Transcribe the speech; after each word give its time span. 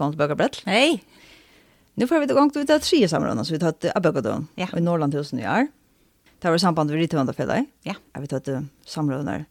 välkommen 0.00 0.12
till 0.12 0.18
Bögarbrett. 0.18 0.62
Hej! 0.64 1.04
Nu 1.94 2.06
får 2.06 2.18
vi 2.18 2.24
igång 2.24 2.50
till 2.50 2.66
det 2.66 2.78
tre 2.78 3.08
samrådna 3.08 3.44
som 3.44 3.54
vi 3.54 3.60
tar 3.60 3.74
av 3.94 4.02
Bögardön 4.02 4.46
ja. 4.54 4.64
i 4.64 4.66
Norrland 4.66 4.84
Norrlandhusen 4.84 5.38
i 5.38 5.48
år. 5.48 5.66
Det 6.38 6.48
var 6.48 6.56
i 6.56 6.58
samband 6.58 6.90
med 6.90 6.98
Rittvandafället. 6.98 7.66
Ja. 7.82 7.94
Jag 8.12 8.20
vet 8.20 8.32
att 8.32 8.48
samrådna 8.84 9.44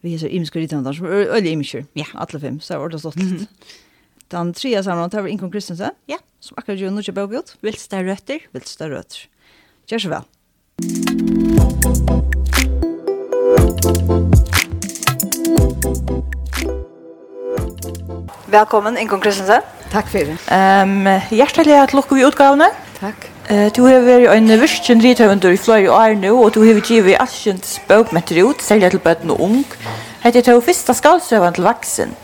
vi 0.00 0.12
har 0.12 0.18
så 0.18 0.26
imska 0.26 0.58
Rittvandar 0.58 0.92
som 0.92 1.06
är 1.06 1.10
öliga 1.10 1.52
imskor. 1.52 1.84
Ja. 1.92 2.04
Alla 2.14 2.40
fem, 2.40 2.60
så 2.60 2.74
har 2.74 2.88
det 2.88 2.98
stått 2.98 3.16
lite. 3.16 3.46
Den 4.28 4.52
tre 4.52 4.82
tar 4.82 5.22
vi 5.22 5.30
Inkom 5.30 5.52
Kristensen. 5.52 5.90
Ja. 6.06 6.18
Som 6.40 6.54
akkurat 6.58 6.78
gör 6.78 6.90
något 6.90 7.14
bögard. 7.14 7.44
Vilsta 7.60 8.04
rötter. 8.04 8.40
Vilsta 8.52 8.90
rötter. 8.90 9.18
Gör 9.86 9.98
så 9.98 10.08
väl. 10.08 10.22
Velkommen, 18.46 18.98
Inkom 18.98 19.20
Kristensen. 19.20 19.62
Takk 19.92 20.10
for 20.12 20.28
det. 20.28 20.36
Um, 20.52 21.08
hjertelig 21.32 21.76
at 21.80 21.94
lukker 21.96 22.18
vi 22.18 22.26
utgavene. 22.28 22.68
Takk. 22.98 23.28
Uh, 23.48 23.68
du 23.72 23.82
har 23.86 24.04
vært 24.04 24.28
en 24.34 24.52
virkjen 24.60 25.00
rithøvende 25.00 25.54
i 25.54 25.60
flere 25.60 25.92
år 25.94 26.16
nå, 26.20 26.34
og 26.36 26.52
du 26.54 26.60
har 26.66 26.80
givet 26.84 27.16
allskjent 27.20 27.64
spøkmetter 27.66 28.42
ut, 28.44 28.62
særlig 28.64 28.92
til 28.92 29.04
bøten 29.04 29.32
og 29.32 29.40
ung. 29.46 29.62
Hette 30.24 30.42
til 30.44 30.60
første 30.64 30.96
skalsøven 30.98 31.56
til 31.56 31.68
vaksen. 31.68 32.16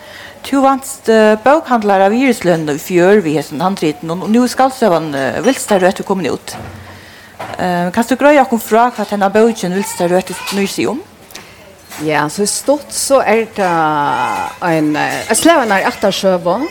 Du 0.45 0.59
vant 0.61 1.09
uh, 1.09 1.35
bøkhandler 1.41 2.05
av 2.05 2.13
viruslønn 2.13 2.69
i 2.69 2.77
fjør 2.77 3.23
vi 3.25 3.39
har 3.39 3.47
sånn 3.47 3.65
handriten, 3.65 4.13
og 4.13 4.29
nå 4.29 4.45
skalsøven 4.51 5.15
uh, 5.17 5.41
vilst 5.47 5.73
der 5.73 5.81
du 5.81 5.89
etter 5.89 6.05
kommet 6.05 6.29
ut. 6.29 6.57
Uh, 7.57 7.89
kan 7.95 8.05
du 8.05 8.17
grøye 8.21 8.43
akkur 8.43 8.61
fra 8.61 8.91
hva 8.93 9.09
denne 9.09 9.31
bøkjen 9.33 9.73
vilst 9.73 10.03
der 10.03 10.13
etter 10.21 10.37
nøy 10.53 10.69
seg 10.69 10.93
om? 10.93 11.01
Ja, 12.05 12.27
så 12.29 12.43
i 12.43 12.51
stort 12.51 12.91
så 12.93 13.21
er 13.23 13.47
det 13.57 13.73
en, 14.69 14.93
uh, 14.99 15.33
sleven 15.33 15.73
er 15.73 15.89
etter 15.89 16.13
sjøvån, 16.13 16.69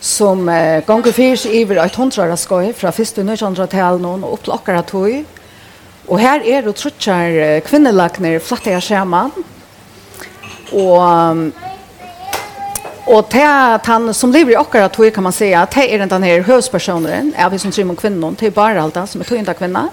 som 0.00 0.48
eh, 0.48 0.80
gonger 0.86 1.12
fyrs 1.12 1.44
iver 1.46 1.82
eit 1.82 1.96
hundrar 2.00 2.32
skoj 2.40 2.72
fra 2.76 2.92
fyrst 2.94 3.20
og 3.20 3.28
nøysandra 3.28 3.68
talen 3.68 4.24
og 4.24 4.32
opp 4.32 4.44
til 4.44 4.56
okkara 4.56 4.82
tog. 4.88 5.24
Og 6.08 6.18
her 6.18 6.42
er 6.42 6.68
og 6.68 6.76
trutjar 6.80 7.36
eh, 7.36 7.62
kvinnelagner 7.64 8.40
flatta 8.40 8.76
jeg. 8.76 9.06
Og 10.72 11.52
Og 13.10 13.26
det 13.32 13.42
at 13.42 13.86
han 13.90 14.12
som 14.14 14.30
lever 14.30 14.52
i 14.52 14.56
okkara 14.56 14.88
tog 14.88 15.14
kan 15.14 15.22
man 15.22 15.32
säga 15.32 15.60
att 15.60 15.70
det 15.70 15.94
är 15.94 16.06
den 16.06 16.22
här 16.22 16.40
högspersoneren 16.40 17.34
är 17.36 17.50
vi 17.50 17.58
som 17.58 17.70
trimmer 17.70 17.94
kvinnan 17.94 18.36
till 18.36 18.52
Baralda 18.52 19.06
som 19.06 19.20
är 19.20 19.24
tog 19.24 19.56
kvinna. 19.58 19.88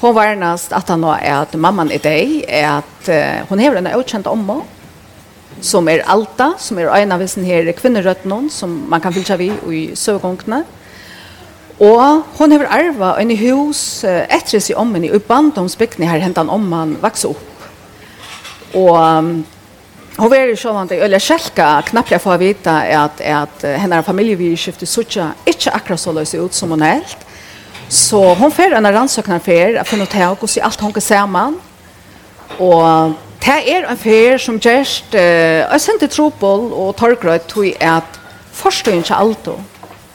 Hon 0.00 0.14
varnast 0.14 0.72
at 0.72 0.78
att 0.78 0.88
han 0.88 1.04
är 1.04 1.42
att 1.42 1.54
mamman 1.54 1.90
är 1.90 1.98
dig 1.98 2.44
är 2.48 2.78
att 2.78 3.08
uh, 3.08 3.46
hon 3.48 3.58
har 3.58 3.74
en 3.74 3.86
ökänd 3.86 4.26
omma 4.26 4.62
som 5.60 5.88
er 5.88 6.04
Alta, 6.10 6.52
som 6.58 6.78
er 6.78 6.90
en 6.96 7.12
av 7.12 7.22
disse 7.22 7.42
her 7.44 7.68
kvinnerøttene, 7.76 8.50
som 8.50 8.86
man 8.90 9.02
kan 9.02 9.14
fylse 9.14 9.34
av 9.34 9.42
i, 9.44 9.50
i 9.68 9.82
søvgångene. 9.98 10.62
Og 11.82 12.22
hon 12.38 12.52
har 12.54 12.68
arva 12.70 13.16
en 13.20 13.32
hus 13.36 14.04
etter 14.04 14.60
seg 14.60 14.78
om 14.78 14.92
henne, 14.94 15.10
og 15.10 15.18
i 15.18 15.26
bandomsbygden 15.26 16.06
her 16.06 16.22
hentan 16.22 16.50
om 16.52 16.68
man 16.70 16.94
vokser 17.02 17.32
opp. 17.32 17.66
Og 18.78 18.94
um, 18.96 19.32
hon 20.18 20.30
var 20.30 20.46
jo 20.48 20.56
sånn 20.60 20.84
at 20.84 20.94
jeg 20.94 21.24
skjelka 21.24 21.66
knappt 21.88 22.14
jeg 22.14 22.22
får 22.22 22.40
vite 22.40 22.72
at, 22.96 23.20
at 23.20 23.64
henne 23.80 24.02
familievidskiftet 24.04 24.88
sutja 24.88 25.32
ikke 25.48 25.72
akkurat 25.76 26.00
så 26.00 26.12
løs 26.14 26.34
ut 26.36 26.56
som 26.56 26.72
hon 26.74 26.84
helt. 26.84 27.28
Så 27.92 28.20
hon 28.38 28.52
får 28.52 28.76
en 28.76 28.88
rannsøkner 28.88 29.40
fer, 29.44 29.74
jeg 29.76 29.88
finner 29.88 30.08
ut 30.08 30.14
och 30.30 30.42
og 30.44 30.48
så 30.48 30.60
alt 30.60 30.80
hon 30.80 30.92
kan 30.92 31.02
se 31.02 31.26
man. 31.26 31.56
Og 32.58 33.14
Det 33.42 33.58
er 33.74 33.88
en 33.90 33.98
fer 33.98 34.38
som 34.38 34.60
gjerst, 34.62 35.16
uh, 35.18 35.64
jeg 35.66 35.82
sendte 35.82 36.06
trobol 36.06 36.68
og 36.70 36.94
torgrøyt 37.00 37.48
tog 37.50 37.66
at 37.82 38.20
forstøyen 38.54 39.02
ikke 39.02 39.18
alt. 39.18 39.48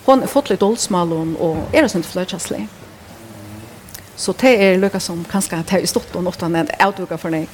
Hun 0.06 0.24
har 0.24 0.32
fått 0.32 0.54
litt 0.54 0.64
oldsmalen 0.64 1.36
og 1.36 1.58
er 1.74 1.84
det 1.84 1.92
sånn 1.92 2.08
fløtjastlig. 2.08 2.64
Så 4.18 4.34
det 4.42 4.54
er 4.64 4.80
lukka 4.82 5.02
som 5.04 5.20
kanskje 5.30 5.60
det 5.70 5.82
er 5.82 5.90
stått 5.92 6.16
og 6.18 6.24
nått 6.26 6.42
annet 6.48 6.72
avduka 6.82 7.20
for 7.22 7.36
deg. 7.36 7.52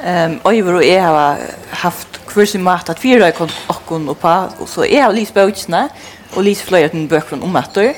Um, 0.00 0.40
Øyver 0.48 0.80
og 0.80 0.84
jeg 0.84 1.00
har 1.00 1.38
haft 1.84 2.18
kvurs 2.28 2.56
i 2.58 2.60
mat 2.60 2.90
at 2.90 3.00
fire 3.00 3.30
jeg 3.30 3.38
kom 3.38 3.54
okken 3.72 4.10
og 4.10 4.18
på, 4.20 4.34
og 4.60 4.68
så 4.68 4.84
jeg 4.88 5.04
har 5.04 5.14
lyst 5.14 5.34
bøkene 5.38 5.86
og 6.34 6.44
lyst 6.44 6.66
fløyre 6.66 6.90
til 6.92 7.06
bøkene 7.08 7.46
om 7.46 7.56
etter. 7.62 7.94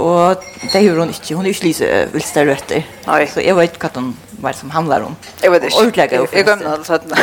Og 0.00 0.44
det 0.72 0.82
gjør 0.84 1.02
hun 1.02 1.12
ikke. 1.12 1.34
Hun 1.36 1.46
er 1.46 1.52
ikke 1.52 1.66
lyse 1.68 1.88
vilste 2.12 2.44
røtter. 2.48 2.86
Nei. 3.06 3.24
Så 3.28 3.44
jeg 3.44 3.56
vet 3.58 3.76
hva 3.80 3.90
den 3.94 4.12
var 4.42 4.56
som 4.58 4.72
handler 4.72 5.08
om. 5.08 5.16
Jeg 5.42 5.52
vet 5.52 5.68
ikke. 5.68 5.80
Og 5.80 5.92
utlegger 5.92 6.22
jo. 6.22 6.30
Jeg 6.32 6.46
glemmer 6.48 6.72
alle 6.76 6.86
sånn. 6.86 7.02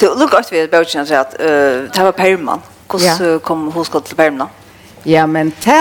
Du, 0.00 0.06
lukk 0.16 0.32
at 0.32 0.48
vi 0.48 0.56
er 0.56 0.68
bøtjen 0.72 1.04
til 1.04 1.18
at 1.18 1.34
uh, 1.36 1.82
det 1.92 2.04
var 2.06 2.14
Perman. 2.16 2.62
Hvordan 2.88 3.18
ja. 3.20 3.34
kom 3.44 3.66
hoskott 3.74 4.06
til 4.08 4.16
Perman? 4.16 4.48
Ja, 5.04 5.26
men 5.28 5.52
det 5.64 5.76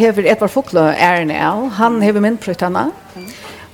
hever 0.00 0.26
Edvard 0.26 0.50
Fokla 0.50 0.88
ærene 0.90 1.36
av. 1.38 1.68
Han 1.78 2.00
hever 2.02 2.24
myndprøytene. 2.24 2.88
Mm. 3.14 3.28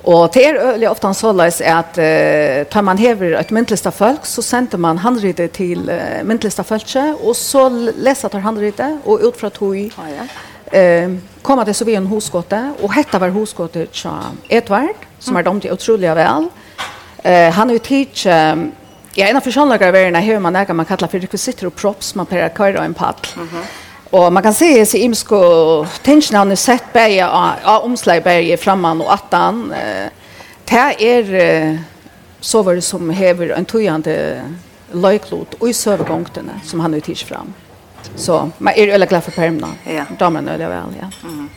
Og 0.07 0.29
det 0.35 0.43
er 0.47 0.59
øyelig 0.63 0.87
ofte 0.87 1.11
såleis 1.19 1.57
at 1.61 1.97
uh, 1.99 2.67
tar 2.71 2.85
man 2.87 2.99
hever 2.99 3.35
et 3.41 3.51
myndlista 3.51 3.91
folk, 3.91 4.27
så 4.27 4.43
sender 4.43 4.79
man 4.79 5.01
handrydde 5.03 5.49
til 5.49 5.89
uh, 5.91 6.21
myndlista 6.27 6.63
folket, 6.63 7.17
og 7.21 7.35
så 7.37 7.67
leser 7.97 8.31
tar 8.31 8.45
handrydde, 8.45 8.87
og 9.05 9.25
ut 9.27 9.41
fra 9.41 9.51
tog 9.51 9.75
ah, 9.75 10.13
ja. 10.13 10.27
uh, 11.07 11.17
kommer 11.43 11.67
det 11.67 11.75
så 11.77 11.85
vi 11.85 11.97
en 11.99 12.07
hoskåte, 12.07 12.61
og 12.83 12.95
hette 12.95 13.19
var 13.21 13.35
hoskåte 13.35 13.89
tja 13.91 14.13
Edvard, 14.49 15.09
som 15.19 15.35
mm. 15.35 15.41
er 15.41 15.49
dom 15.49 15.61
til 15.61 15.75
utrolig 15.75 16.15
vel. 16.15 16.47
Uh, 17.27 17.49
han 17.59 17.71
er 17.71 17.75
jo 17.75 17.83
tids, 17.83 18.29
um, 18.31 18.69
ja, 19.17 19.27
en 19.27 19.41
av 19.41 19.43
forsønlagere 19.43 19.91
verden 19.91 20.21
er 20.21 20.39
man 20.39 20.55
man 20.55 20.87
kallar 20.87 21.11
for 21.11 21.19
rekvisitter 21.19 21.67
og 21.67 21.75
props, 21.75 22.15
man 22.15 22.31
pleier 22.31 22.55
køyre 22.55 22.79
og 22.79 22.85
en 22.85 22.95
paddel. 22.95 23.43
Mm 23.43 23.49
-hmm. 23.49 23.86
Och 24.17 24.33
man 24.33 24.43
kan 24.43 24.55
se 24.55 24.87
så 24.87 24.97
imsko 24.97 25.87
tensionen 26.03 26.49
har 26.49 26.57
sett 26.57 26.93
bäja 26.93 27.57
av 27.65 27.83
omslag 27.83 28.23
bäja 28.23 28.57
framman 28.57 29.01
och 29.01 29.13
attan. 29.13 29.73
Eh, 29.73 30.11
det 30.65 31.19
är 31.19 31.79
så 32.41 32.63
var 32.63 32.75
det 32.75 32.83
som 32.83 33.11
häver 33.11 33.49
en 33.49 33.65
tojande 33.65 34.43
löjklot 34.93 35.55
och 35.55 35.69
i 35.69 35.73
sövgångterna 35.73 36.53
som 36.65 36.81
han 36.81 36.93
har 36.93 37.01
tids 37.01 37.23
fram. 37.23 37.55
Så 38.17 38.51
man 38.59 38.75
är 38.77 38.89
öliga 38.89 39.09
glad 39.09 39.25
för 39.25 39.31
permna. 39.31 39.69
Ja. 39.85 40.05
Damen 40.19 40.49
öliga 40.49 40.69
väl, 40.69 40.97
ja. 41.01 41.29
Mm. 41.29 41.49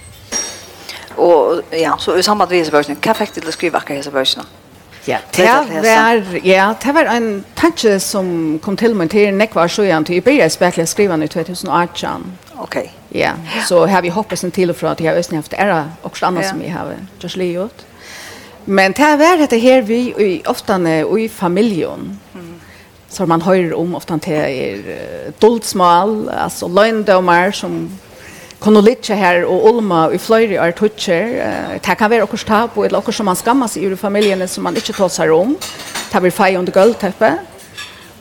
Och 1.15 1.61
ja, 1.69 1.97
så 1.97 2.17
i 2.17 2.23
samma 2.23 2.45
vis 2.45 2.69
du 2.69 2.83
til 3.41 3.47
å 3.47 3.51
skriva 3.51 3.77
akkurat 3.77 4.07
i 4.07 4.09
versionen. 4.09 4.47
Ja, 5.07 5.17
det 5.35 5.45
var, 5.83 6.23
ja, 6.43 6.73
det 6.83 6.93
var 6.93 7.05
en 7.05 7.45
tanke 7.55 7.99
som 7.99 8.59
kom 8.61 8.77
til 8.77 8.95
meg 8.95 9.09
til 9.09 9.33
nekvar 9.33 9.71
sjøen 9.71 10.05
til 10.05 10.19
Iberia 10.19 10.49
spekler 10.49 10.85
skrivende 10.85 11.25
i 11.25 11.31
2018. 11.31 12.25
Ok. 12.57 12.63
Okay. 12.63 12.89
Ja, 13.09 13.33
så 13.65 13.85
har 13.85 14.01
vi 14.01 14.09
hoppet 14.13 14.43
en 14.43 14.51
til 14.51 14.69
og 14.69 14.75
fra 14.75 14.91
at 14.91 15.01
jeg 15.01 15.09
har 15.09 15.35
haft 15.35 15.53
ära 15.53 15.89
och 16.03 16.23
annat 16.23 16.45
som 16.45 16.59
vi 16.59 16.67
har 16.67 16.95
just 17.23 17.35
livet. 17.35 17.85
Men 18.65 18.91
det 18.91 19.17
var 19.17 19.37
dette 19.37 19.57
her 19.57 19.81
vi 19.81 20.13
i 20.19 20.41
ofta 20.45 20.77
i 21.17 21.27
familjen. 21.27 22.19
Mm. 22.33 22.59
Så 23.09 23.25
man 23.25 23.41
hører 23.41 23.73
om 23.73 23.95
ofte 23.95 24.19
til 24.19 24.33
er 24.33 25.31
doldsmal, 25.41 26.29
altså 26.29 26.67
lögndomar 26.67 27.51
som 27.51 27.89
kunne 28.59 28.79
Konolitje 28.79 29.15
her 29.15 29.45
og 29.47 29.65
Olma 29.69 30.09
i 30.11 30.17
fløyre 30.17 30.59
er 30.59 30.73
tutser. 30.75 31.79
Det 31.79 31.97
kan 31.97 32.09
være 32.11 32.23
okkur 32.23 32.43
tap 32.45 32.77
og 32.77 32.93
okkur 32.93 33.13
som 33.15 33.25
man 33.25 33.35
skammer 33.35 33.67
seg 33.67 33.83
i 33.83 33.95
familiene 33.95 34.47
som 34.47 34.63
man 34.63 34.75
ikke 34.75 34.93
tar 34.93 35.09
seg 35.09 35.31
om. 35.31 35.55
Det 36.11 36.21
blir 36.21 36.31
feie 36.31 36.59
under 36.59 36.71
gulvteppet. 36.71 37.39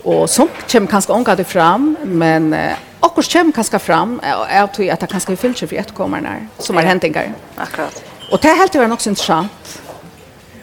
Og 0.04 0.28
som 0.28 0.48
kommer 0.70 0.88
kanskje 0.88 1.12
unga 1.12 1.34
det 1.34 1.46
fram, 1.46 1.96
men 2.04 2.54
okkur 3.02 3.26
kommer 3.32 3.52
kanskje 3.52 3.78
fram 3.82 4.20
og 4.22 4.46
jeg 4.50 4.70
tror 4.76 4.92
at 4.92 5.00
det 5.00 5.10
kanskje 5.10 5.32
er 5.32 5.42
fyllt 5.42 5.64
for 5.64 5.82
etterkommerne 5.82 6.48
som 6.58 6.78
er 6.78 6.86
hentingar. 6.86 7.34
Akkurat. 7.58 8.02
Og 8.30 8.42
det 8.42 8.50
er 8.50 8.60
helt 8.62 8.72
til 8.72 8.82
å 8.84 8.88
nok 8.88 9.02
så 9.02 9.10
interessant. 9.10 9.78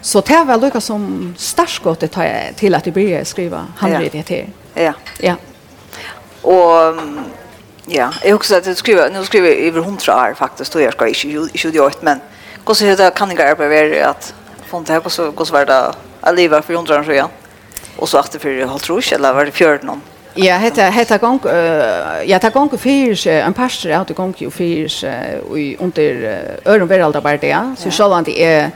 Så 0.01 0.21
det 0.21 0.39
var 0.47 0.57
lukka 0.61 0.79
som 0.79 1.33
starskottet 1.37 2.15
til 2.55 2.75
at 2.75 2.85
jeg 2.85 2.93
begynte 2.93 3.25
å 3.25 3.27
skrive 3.27 3.65
handridet 3.81 4.25
til. 4.25 4.53
Ja. 4.77 4.93
Ja. 5.19 5.35
Og 6.43 7.01
Ja, 7.87 8.13
jag 8.23 8.35
också 8.35 8.55
att 8.55 8.77
skriver, 8.77 9.09
nu 9.09 9.25
skriver 9.25 9.49
jag 9.49 9.57
över 9.57 9.81
hundra 9.81 10.15
år 10.15 10.33
faktiskt, 10.33 10.73
då 10.73 10.81
jag 10.81 10.93
ska 10.93 11.07
i 11.07 11.13
28, 11.53 11.97
men 12.01 12.19
hur 12.67 12.73
så 12.73 12.85
det 12.85 13.11
kan 13.15 13.29
jag 13.29 13.41
arbeta 13.41 14.09
att 14.09 14.33
fond 14.65 14.89
här, 14.89 15.09
så 15.09 15.31
går 15.31 15.45
så 15.45 15.53
var 15.53 15.65
det 15.65 15.93
att 16.21 16.35
leva 16.35 16.61
för 16.61 16.73
hundra 16.73 16.99
år 16.99 17.03
sedan, 17.03 17.29
och 17.97 18.09
så 18.09 18.19
efter 18.19 18.39
för 18.39 18.65
halvtrus, 18.65 19.11
eller 19.11 19.33
var 19.33 19.45
det 19.45 19.51
fjörde 19.51 19.85
någon? 19.85 20.01
Ja, 20.37 20.57
hetta 20.57 20.81
hetta 20.81 21.17
gong 21.17 21.39
uh, 21.45 22.23
ja 22.25 22.39
ta 22.39 22.49
gong 22.49 22.77
fyrir 22.77 23.27
ein 23.27 23.53
pastor 23.53 23.91
at 23.91 24.09
gong 24.15 24.33
jo 24.37 24.49
fyrir 24.51 24.91
og 25.47 25.59
undir 25.79 26.25
ørum 26.67 26.89
veralda 26.89 27.21
bara 27.21 27.37
det. 27.37 27.55
Så 27.77 27.89
sjálvandi 27.89 28.35
er 28.43 28.71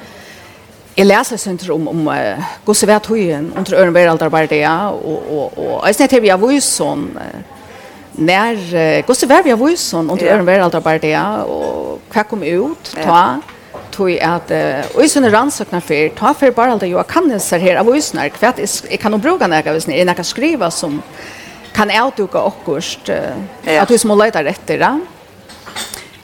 Jeg 0.98 1.08
leser 1.08 1.38
senter 1.38 1.72
om, 1.72 1.88
om 1.88 2.08
uh, 2.08 2.40
gosse 2.66 2.88
vertøyen 2.88 3.54
under 3.58 3.76
øren 3.80 3.94
veraldarbeid 3.94 4.50
det, 4.50 4.66
og, 4.68 5.32
og, 5.32 5.54
og 5.58 5.88
jeg 5.88 5.96
snetter 5.96 6.20
vi 6.20 6.32
av 6.34 6.42
Vøysson, 6.42 7.06
uh, 7.16 7.59
när 8.20 9.02
gosse 9.08 9.26
var 9.26 9.44
vi 9.44 9.52
av 9.52 9.76
sån 9.76 10.10
och 10.10 10.18
det 10.18 10.30
är 10.30 10.40
en 10.40 10.46
väl 10.46 10.62
alltid 10.62 10.82
bara 10.82 10.98
det 10.98 11.18
och 11.44 12.02
kvar 12.12 12.24
kom 12.24 12.44
ut 12.44 12.96
ta 13.04 13.42
tog 13.92 14.20
att 14.20 14.52
och 14.94 15.04
i 15.04 15.10
såna 15.10 15.30
rannsöknar 15.30 15.80
för 15.80 16.10
ta 16.10 16.34
för 16.34 16.52
bara 16.52 16.78
det 16.78 16.88
jag 16.88 17.08
kan 17.08 17.30
det 17.30 17.40
så 17.40 17.56
här 17.56 17.76
av 17.76 17.90
usnar 17.96 18.30
kvart 18.30 18.60
jag 18.90 19.00
kan 19.00 19.12
nog 19.12 19.22
bruka 19.22 19.48
några 19.48 19.74
visst 19.74 19.88
ni 19.88 20.14
kan 20.16 20.26
skriva 20.26 20.72
som 20.72 21.02
kan 21.74 21.92
outduka 21.92 22.42
ockost 22.42 23.10
att 23.82 23.88
du 23.88 23.98
små 23.98 24.16
letar 24.16 24.46
efter 24.46 24.78
det 24.78 25.00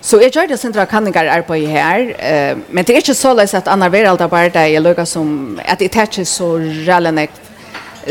Så 0.06 0.20
jeg 0.22 0.36
gjør 0.36 0.52
det 0.52 0.60
sindra 0.62 0.84
kanningar 0.86 1.26
er 1.26 1.42
på 1.42 1.56
i 1.58 1.66
her, 1.66 2.12
eh, 2.20 2.58
men 2.70 2.86
det 2.86 2.94
er 2.94 3.02
ikke 3.02 3.16
så 3.18 3.32
løs 3.34 3.56
at 3.58 3.68
annar 3.68 3.90
veralda 3.90 4.28
bare 4.30 4.52
det 4.54 4.68
jeg 4.70 4.84
lukka 4.86 5.06
som 5.06 5.60
at 5.66 5.80
det 5.80 5.96
er 5.96 6.04
ikke 6.06 6.26
så 6.26 6.60
rællenek 6.88 7.32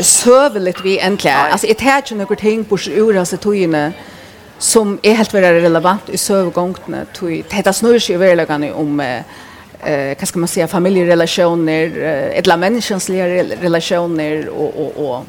søveligt 0.01 0.83
vi 0.83 0.97
egentlig 0.97 1.31
Alltså 1.31 1.51
Altså, 1.51 1.67
jeg 1.67 1.77
tar 1.77 1.97
ikke 1.97 2.15
noen 2.15 2.37
ting 2.37 2.67
på 2.67 2.77
ura 2.99 3.25
seg 3.25 3.39
togene 3.39 3.93
som 4.59 4.99
er 5.03 5.17
helt 5.19 5.33
veldig 5.33 5.63
relevant 5.63 6.09
i 6.09 6.17
søvegongene. 6.17 7.05
Det 7.19 7.75
snur 7.75 7.99
seg 7.99 8.15
i 8.15 8.19
verkligen 8.19 8.73
om, 8.73 8.99
eh, 8.99 9.23
vad 10.19 10.27
ska 10.27 10.39
man 10.39 10.47
säga 10.47 10.67
familjerelationer 10.67 11.85
eh, 11.85 12.39
eller 12.39 13.55
relationer 13.61 14.49
och 14.49 14.79
och 14.79 14.97
och 14.97 15.25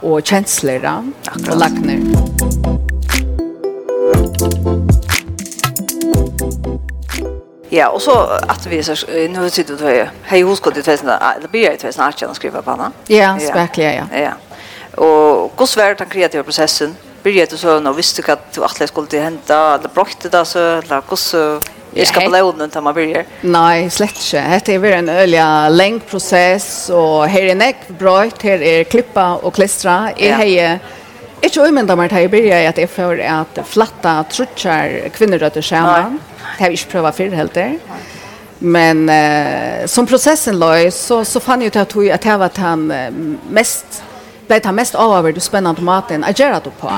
och 0.00 0.12
og 0.12 0.12
och 0.12 0.22
da, 0.82 1.02
og 1.34 1.58
lagner. 1.58 1.98
Akkurat. 1.98 2.97
Ja, 7.70 7.88
og 7.88 8.02
så 8.02 8.12
at 8.48 8.66
vi 8.70 8.82
så 8.82 8.96
nu 9.28 9.50
sitter 9.50 9.76
du 9.76 9.84
här. 9.84 10.10
Hej 10.24 10.42
hos 10.42 10.60
går 10.60 10.70
det 10.70 10.88
vet 10.88 11.02
det 11.42 11.48
blir 11.50 11.76
det 11.82 11.92
snart 11.92 12.22
jag 12.22 12.36
skriver 12.36 12.62
på 12.62 12.70
henne. 12.70 12.92
Ja, 13.06 13.38
verkligen 13.54 13.94
ja. 13.94 14.18
Ja. 14.18 14.32
Og 14.96 15.52
hur 15.58 15.66
svårt 15.66 15.98
den 15.98 16.08
kreativa 16.08 16.42
processen 16.42 16.96
blir 17.22 17.46
det 17.46 17.58
så 17.58 17.80
när 17.80 17.92
visste 17.92 18.22
du 18.22 18.32
att 18.32 18.52
du 18.52 18.64
att 18.64 18.88
skulle 18.88 19.06
det 19.10 19.20
hända 19.20 19.74
eller 19.74 19.88
brötte 19.88 20.28
det 20.28 20.44
så 20.44 20.58
eller 20.58 21.02
hur 21.08 21.60
Jeg 21.94 22.06
skal 22.06 22.22
på 22.22 22.30
løden 22.30 22.60
undan 22.60 22.84
man 22.84 22.94
blir 22.94 23.24
Nei, 23.42 23.88
slett 23.90 24.18
ikke. 24.20 24.42
Dette 24.52 24.74
er 24.74 24.98
en 24.98 25.08
øyelig 25.08 25.44
lengd 25.72 26.02
prosess, 26.10 26.90
og 26.92 27.28
her 27.28 27.48
er 27.48 27.56
nekk 27.56 27.88
brøyt, 27.98 28.42
her 28.42 28.60
er 28.60 28.84
klippa 28.84 29.38
og 29.42 29.54
klistra. 29.56 30.12
Jeg 30.18 30.28
ja. 30.28 30.36
har 30.36 30.78
ikke 31.42 31.64
umynda 31.64 31.96
meg 31.96 32.10
til 32.10 32.18
jeg 32.18 32.30
blir 32.30 32.52
at 32.68 32.78
jeg 32.78 32.90
får 32.92 33.24
at 33.24 33.60
flatta 33.64 34.22
trutsjar 34.30 35.08
kvinnerøtter 35.16 35.64
sammen. 35.64 36.18
Nei 36.20 36.27
Det 36.58 36.64
har 36.64 36.70
vi 36.72 36.74
ikke 36.74 36.90
prøvd 36.90 37.12
før 37.14 37.36
helt 37.36 37.54
der. 37.54 37.76
Men 38.58 39.08
eh, 39.08 39.86
som 39.86 40.06
processen 40.06 40.58
låg 40.58 40.92
så, 40.92 41.24
så 41.24 41.40
fann 41.40 41.62
jag 41.62 41.76
att 41.76 41.94
jag 41.94 42.10
att 42.10 42.24
var 42.24 42.58
han 42.58 42.92
mest 43.50 44.02
blev 44.46 44.64
han 44.64 44.74
mest 44.74 44.94
avvärd 44.94 45.36
och 45.36 45.42
spännande 45.42 45.82
maten 45.82 46.24
att 46.24 46.38
göra 46.38 46.60
det 46.60 46.70
på. 46.80 46.90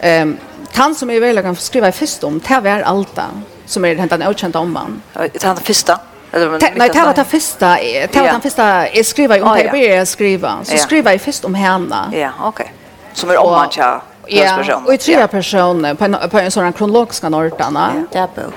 Ehm 0.00 0.28
um, 0.28 0.38
han 0.74 0.94
som 0.94 1.10
jag 1.10 1.20
väl 1.20 1.42
kan 1.42 1.56
skriva 1.56 1.92
först 1.92 2.24
om 2.24 2.40
det 2.48 2.60
var 2.60 2.80
Alta, 2.80 3.24
som 3.66 3.84
är 3.84 3.94
den 3.94 4.22
en 4.22 4.54
om 4.54 4.72
man. 4.72 5.02
Det 5.32 5.42
han 5.42 5.56
första 5.56 5.98
Nej, 6.32 6.90
det 6.92 7.04
var 7.04 7.14
det 7.14 7.24
första. 7.24 7.76
Det 8.12 8.16
var 8.16 8.26
den 8.26 8.40
första 8.40 8.88
jag 8.96 9.06
skriver 9.06 9.42
om 9.42 9.52
det 9.52 9.58
ja. 9.58 9.64
jag 9.64 9.72
började 9.72 10.06
skriva. 10.06 10.58
Så 10.64 10.76
skriver 10.76 11.10
jag 11.10 11.20
först 11.20 11.44
om 11.44 11.54
henne. 11.54 12.10
Ja, 12.12 12.30
okej. 12.40 12.72
Som 13.12 13.30
är 13.30 13.38
om 13.38 13.50
man 13.50 13.70
tja. 13.70 14.02
Ja, 14.26 14.82
Och 14.86 14.94
i 14.94 14.98
tre 14.98 15.26
personer 15.28 15.94
på 15.94 16.04
en, 16.04 16.16
på 16.30 16.38
en 16.38 16.50
sån 16.50 16.72
kronologisk 16.72 17.22
nortarna. 17.22 17.92
Ja, 17.94 18.02
det 18.12 18.18
er 18.18 18.44
bok. 18.44 18.54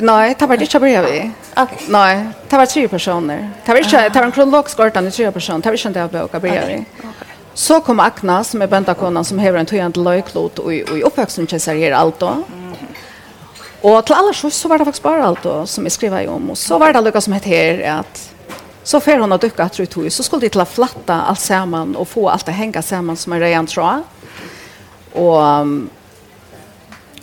Nej, 0.00 0.34
det 0.38 0.46
var 0.46 0.56
det 0.56 0.74
jag 0.74 0.82
bredvid. 0.82 1.30
Okay. 1.52 1.78
Nej, 1.88 2.26
det 2.48 2.56
var 2.56 2.66
tre 2.66 2.88
personer. 2.88 3.50
Det 3.64 3.72
var, 3.72 3.78
inte, 3.78 4.08
det 4.08 4.14
var 4.14 4.22
en 4.22 4.32
kronologisk 4.32 4.78
nortan 4.78 5.06
i 5.06 5.10
tre 5.10 5.32
personer. 5.32 5.60
Det 5.60 5.68
var 5.68 5.86
inte 5.86 6.00
en 6.00 6.08
bok 6.08 6.30
jag 6.32 6.42
bredvid. 6.42 6.84
Okay. 6.98 7.10
Så 7.54 7.80
kom 7.80 8.00
Akna 8.00 8.44
som 8.44 8.62
är 8.62 8.66
bändakonan 8.66 9.24
som 9.24 9.38
hever 9.38 9.58
en 9.58 9.66
tygande 9.66 10.00
löjklot 10.00 10.58
och 10.58 10.74
i, 10.74 10.84
och 10.84 10.98
i 10.98 11.02
uppväxten 11.02 11.46
kejsar 11.46 11.74
alt 11.74 11.94
allt 11.94 12.18
då. 12.18 12.28
Mm. 12.28 12.44
Och 13.80 14.06
till 14.06 14.14
alla 14.14 14.32
så 14.32 14.68
var 14.68 14.78
det 14.78 14.84
faktiskt 14.84 15.02
bara 15.02 15.24
alt 15.24 15.42
då 15.42 15.66
som 15.66 15.84
jeg 15.84 15.92
skriver 15.92 16.28
om. 16.28 16.50
Och 16.50 16.58
så 16.58 16.78
var 16.78 16.92
det 16.92 17.00
lukka 17.00 17.20
som 17.20 17.32
heter 17.32 17.50
her, 17.50 17.98
att 17.98 18.30
så 18.82 19.00
får 19.00 19.18
hon 19.18 19.32
att 19.32 19.40
dyka 19.40 19.68
tror 19.68 20.04
jag 20.04 20.12
så 20.12 20.22
skulle 20.22 20.40
det 20.40 20.48
till 20.48 20.60
att 20.60 20.68
flatta 20.68 21.20
allt 21.20 21.40
samman 21.40 21.96
och 21.96 22.08
få 22.08 22.28
allt 22.28 22.48
att 22.48 22.54
hänga 22.54 22.82
samman 22.82 23.16
som 23.16 23.32
en 23.32 23.40
rejan 23.40 23.66
tråd. 23.66 24.02
Och 25.12 25.66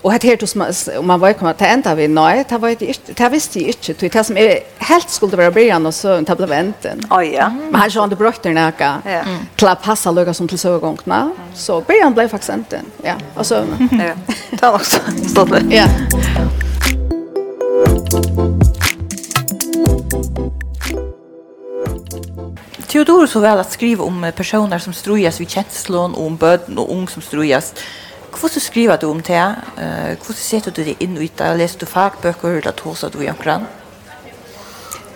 Och 0.02 0.12
här 0.12 0.20
till 0.20 0.48
som 0.48 0.66
om 1.00 1.08
man 1.08 1.20
var 1.24 1.34
komma 1.34 1.54
till 1.54 1.68
ända 1.68 1.96
vi 1.96 2.08
nej, 2.08 2.46
det 2.50 2.58
var 2.58 2.70
inte 2.70 2.94
det 3.16 3.30
visste 3.30 3.60
jag 3.60 3.68
inte. 3.68 4.10
Det 4.10 4.24
som 4.24 4.38
är 4.38 4.60
helt 4.78 5.10
skulle 5.10 5.38
vara 5.38 5.52
början 5.52 5.86
och 5.86 5.96
så 5.96 6.14
en 6.14 6.26
tablaventen. 6.26 7.06
Ja 7.10 7.24
ja. 7.24 7.50
Men 7.50 7.76
han 7.76 7.92
såg 7.92 8.10
det 8.10 8.16
brukt 8.16 8.44
den 8.44 8.58
här. 8.58 8.74
Ja. 8.80 9.22
Klar 9.56 9.76
passa 9.76 10.12
lugga 10.12 10.34
som 10.34 10.48
till 10.48 10.60
så 10.60 10.80
gångna. 10.80 11.32
Så 11.54 11.82
början 11.82 12.14
blev 12.14 12.28
faktiskt 12.28 12.50
enten. 12.50 12.86
Ja. 13.04 13.14
Och 13.36 13.46
så 13.46 13.64
ja. 13.92 14.36
Ta 14.60 14.76
också. 14.76 15.00
det. 15.46 15.64
Ja. 15.76 15.86
Theodor 22.98 23.28
så 23.28 23.40
väl 23.40 23.60
att 23.60 23.72
skriva 23.72 24.04
om 24.04 24.32
personer 24.36 24.80
som 24.80 24.94
strujas 24.94 25.40
vid 25.40 25.50
känslor 25.50 26.16
och 26.16 26.26
om 26.26 26.36
böden 26.36 26.78
och 26.78 26.92
ung 26.92 27.08
som 27.08 27.22
strujas. 27.22 27.74
Hur 28.42 28.50
så 28.50 28.60
skriva 28.60 28.98
du 28.98 29.06
om 29.06 29.22
det? 29.22 29.56
Eh, 29.78 30.18
hur 30.28 30.34
sätter 30.34 30.72
du 30.72 30.84
det 30.84 31.04
in 31.04 31.18
i 31.18 31.30
det? 31.36 31.56
Läser 31.56 31.80
du 31.80 31.86
fagböcker 31.86 32.48
eller 32.48 32.72
tosar 32.72 33.10
du 33.10 33.24
i 33.24 33.30
omkring? 33.30 33.66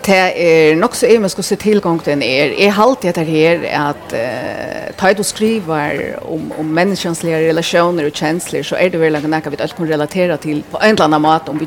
Det 0.04 0.32
er 0.36 0.76
nok 0.76 0.94
så 0.94 1.06
emisk 1.06 1.38
å 1.38 1.42
ska 1.42 1.42
se 1.42 1.56
tillgång 1.56 1.98
till 1.98 2.12
en 2.12 2.22
er. 2.22 2.54
Är 2.58 2.70
halt 2.70 3.00
det 3.00 3.16
här 3.16 3.90
att 3.90 4.12
eh, 4.12 4.94
ta 4.96 5.12
du 5.12 5.24
skriver 5.24 6.18
om, 6.22 6.52
om 6.58 6.74
människans 6.74 7.24
relationer 7.24 8.06
och 8.06 8.16
kjensler, 8.16 8.62
så 8.62 8.76
är 8.76 8.90
det 8.90 8.98
vel 8.98 9.12
något 9.12 9.52
vi 9.52 9.68
kan 9.76 9.88
relatera 9.88 10.36
till 10.36 10.62
på 10.70 10.78
en 10.78 10.90
eller 10.90 11.04
annen 11.04 11.22
måte 11.22 11.50
om 11.50 11.58
vi, 11.58 11.66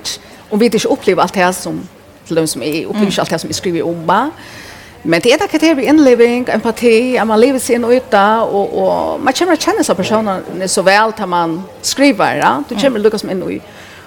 om 0.50 0.60
vi 0.60 0.66
ikke 0.66 0.88
opplever 0.88 1.22
alt 1.22 1.34
det 1.34 1.54
som 1.56 1.88
til 2.28 2.36
dem 2.36 2.48
som 2.48 2.62
är 2.62 2.86
opplever 2.86 3.12
ikke 3.12 3.22
alt 3.22 3.30
det 3.30 3.42
som 3.42 3.50
jeg 3.50 3.56
skriver 3.56 3.84
om. 3.84 3.96
Mm 3.96 4.32
Men 5.06 5.22
det 5.22 5.34
er 5.34 5.38
det 5.38 5.50
kriteriet 5.52 5.78
ved 5.78 5.84
inliving, 5.84 6.48
empati, 6.50 7.16
at 7.16 7.28
man 7.28 7.40
lever 7.40 7.60
sin 7.62 7.84
yta 7.86 8.42
og, 8.42 8.78
og 8.78 9.20
man 9.22 9.34
kommer 9.38 9.54
å 9.54 9.62
kjenne 9.62 9.84
seg 9.86 9.98
personene 10.00 10.70
så 10.72 10.82
vel 10.86 11.14
til 11.14 11.30
man 11.30 11.60
skriver. 11.86 12.40
Ja? 12.42 12.56
Du 12.70 12.74
kommer 12.76 13.00
att 13.00 13.04
lyckas 13.04 13.24
med 13.24 13.38
in 13.38 13.52
i 13.52 13.62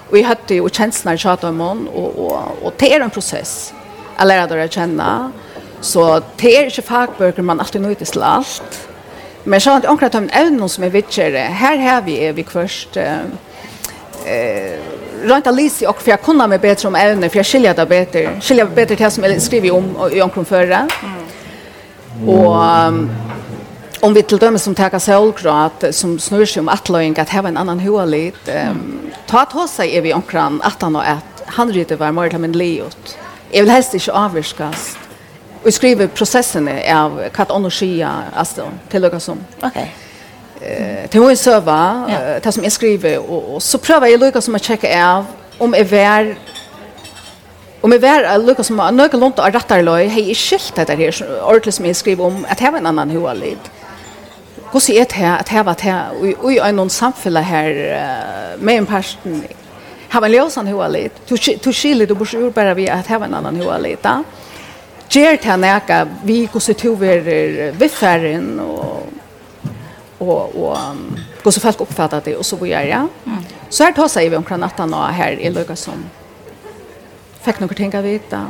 och 0.09 0.17
i 0.17 0.23
hötte 0.23 0.61
och 0.61 0.73
känslorna 0.75 1.13
i 1.13 1.17
tjatomon 1.17 1.87
og, 1.87 2.19
og, 2.19 2.41
och 2.63 2.73
det 2.79 2.91
er 2.91 3.01
en 3.01 3.09
prosess 3.09 3.73
att 4.17 4.27
lära 4.27 4.47
dig 4.47 4.63
att 4.63 4.73
känna. 4.73 5.31
Så 5.81 6.21
det 6.35 6.57
är 6.57 6.65
inte 6.65 6.81
fagböcker 6.81 7.41
man 7.41 7.59
alltid 7.59 7.81
nöjt 7.81 7.99
till 7.99 8.21
allt. 8.23 8.89
Men 9.43 9.61
så 9.61 9.69
har 9.69 9.75
jag 9.75 9.77
inte 9.77 9.87
omkring 9.87 10.07
att 10.07 10.59
ta 10.59 10.67
som 10.67 10.83
är 10.83 10.89
vittjare. 10.89 11.37
Här 11.37 11.77
har 11.77 12.01
vi 12.01 12.25
är 12.25 12.33
vi 12.33 12.43
först 12.43 12.97
eh, 12.97 13.17
rent 15.23 15.47
a 15.47 15.51
lisi 15.51 15.87
och 15.87 16.01
för 16.01 16.11
jag 16.11 16.21
kunna 16.21 16.47
mig 16.47 16.59
bättre 16.59 16.87
om 16.87 16.95
ämnen, 16.95 17.29
för 17.29 17.37
jag 17.37 17.45
skiljer 17.45 17.73
det 17.73 17.85
bättre. 17.85 18.39
Skiljer 18.41 18.65
bättre 18.65 18.95
till 18.95 19.11
som 19.11 19.23
jag 19.23 19.41
skriver 19.41 19.71
om 19.71 19.95
och 19.95 20.11
i 20.11 20.21
omkring 20.21 20.45
förra. 20.45 20.87
Mm. 21.03 22.29
Och 22.29 22.87
um, 22.87 23.09
om 23.99 24.13
vi 24.13 24.23
till 24.23 24.37
dömes 24.37 24.63
som 24.63 24.75
tar 24.75 24.99
solgrat 24.99 25.83
som 25.91 26.19
snurrar 26.19 26.45
sig 26.45 26.59
om 26.59 26.69
attlöjning 26.69 27.19
att 27.19 27.29
ha 27.29 27.47
en 27.47 27.57
annan 27.57 27.79
hualit. 27.79 28.49
Um, 28.69 29.11
ta 29.27 29.41
att 29.41 29.51
ha 29.51 29.67
sig 29.67 29.97
är 29.97 30.01
vi 30.01 30.13
omkring 30.13 30.59
att 30.63 30.81
han 30.81 30.95
och 30.95 31.07
att 31.07 31.43
han 31.45 31.71
ryter 31.71 31.95
var 31.95 32.11
mörda 32.11 32.37
men 32.37 32.51
leot. 32.51 33.17
Jag 33.51 33.61
vill 33.61 33.71
helst 33.71 33.93
inte 33.93 34.11
avvirskas. 34.11 34.97
Och 35.63 35.73
skriver 35.73 36.07
processen 36.07 36.69
av 36.95 37.23
vad 37.37 37.51
hon 37.51 37.71
sker 37.71 38.09
alltså, 38.35 38.67
till 38.89 39.19
som. 39.19 39.37
Okej. 39.57 39.69
Okay 39.69 39.87
eh 40.61 41.09
till 41.09 41.21
en 41.21 41.37
server 41.37 42.09
ja. 42.09 42.39
det 42.43 42.51
som 42.51 42.63
jag 42.63 42.71
skriver 42.71 43.31
och, 43.31 43.55
och 43.55 43.63
så 43.63 43.77
prövar 43.77 44.07
jag 44.07 44.19
lucka 44.19 44.41
som 44.41 44.55
att 44.55 44.63
checka 44.63 45.05
av 45.05 45.25
om 45.57 45.73
är 45.73 45.83
vär 45.83 46.37
om 47.81 47.93
är 47.93 47.99
vär 47.99 48.37
lucka 48.37 48.63
som 48.63 48.79
att 48.79 48.93
några 48.93 49.17
långt 49.17 49.39
att 49.39 49.55
rätta 49.55 49.81
loj 49.81 50.07
hej 50.07 50.29
är 50.31 50.35
skilt 50.35 50.75
det 50.75 50.89
här 50.89 51.43
ordentligt 51.43 51.75
som 51.75 51.85
jag 51.85 51.95
skriver 51.95 52.25
om 52.25 52.45
att 52.49 52.59
ha 52.59 52.77
en 52.77 52.85
annan 52.85 53.09
hualid 53.09 53.59
hur 54.71 54.79
ser 54.79 54.99
det 54.99 55.13
här 55.13 55.39
att 55.39 55.49
här 55.49 55.63
vart 55.63 55.81
här 55.81 56.09
och 56.39 56.53
i 56.53 56.57
en 56.59 56.89
samfälla 56.89 57.41
här 57.41 57.73
med 58.59 58.77
en 58.77 58.85
person 58.85 59.43
har 60.09 60.25
en 60.25 60.31
lösan 60.31 60.67
hualid 60.67 61.11
du 61.27 61.35
du 61.63 61.73
skiljer 61.73 62.07
du 62.07 62.13
borde 62.13 62.51
bara 62.51 62.73
vi 62.73 62.89
att 62.89 63.07
ha 63.07 63.25
en 63.25 63.33
annan 63.33 63.55
hualid 63.55 63.97
där 64.01 64.23
Gert 65.11 65.43
han 65.43 65.61
näka 65.61 66.07
vi 66.23 66.45
går 66.45 66.59
så 66.59 66.73
tog 66.73 66.99
vi 66.99 67.73
och 68.59 69.07
og 70.19 70.55
och 70.55 70.77
går 71.43 71.51
så 71.51 71.59
folk 71.59 71.81
uppfattar 71.81 72.21
det 72.25 72.35
och 72.35 72.45
så 72.45 72.55
vad 72.55 72.69
gör 72.69 72.81
jag? 72.81 73.07
Så 73.69 73.83
här 73.83 73.91
tar 73.91 74.07
sig 74.07 74.29
vi 74.29 74.35
om 74.35 74.45
natten 74.49 74.93
och 74.93 75.07
här 75.07 75.31
i 75.31 75.49
Lucka 75.49 75.75
som 75.75 75.93
fick 77.41 77.59
några 77.59 77.75
tänka 77.75 78.01
vita 78.01 78.47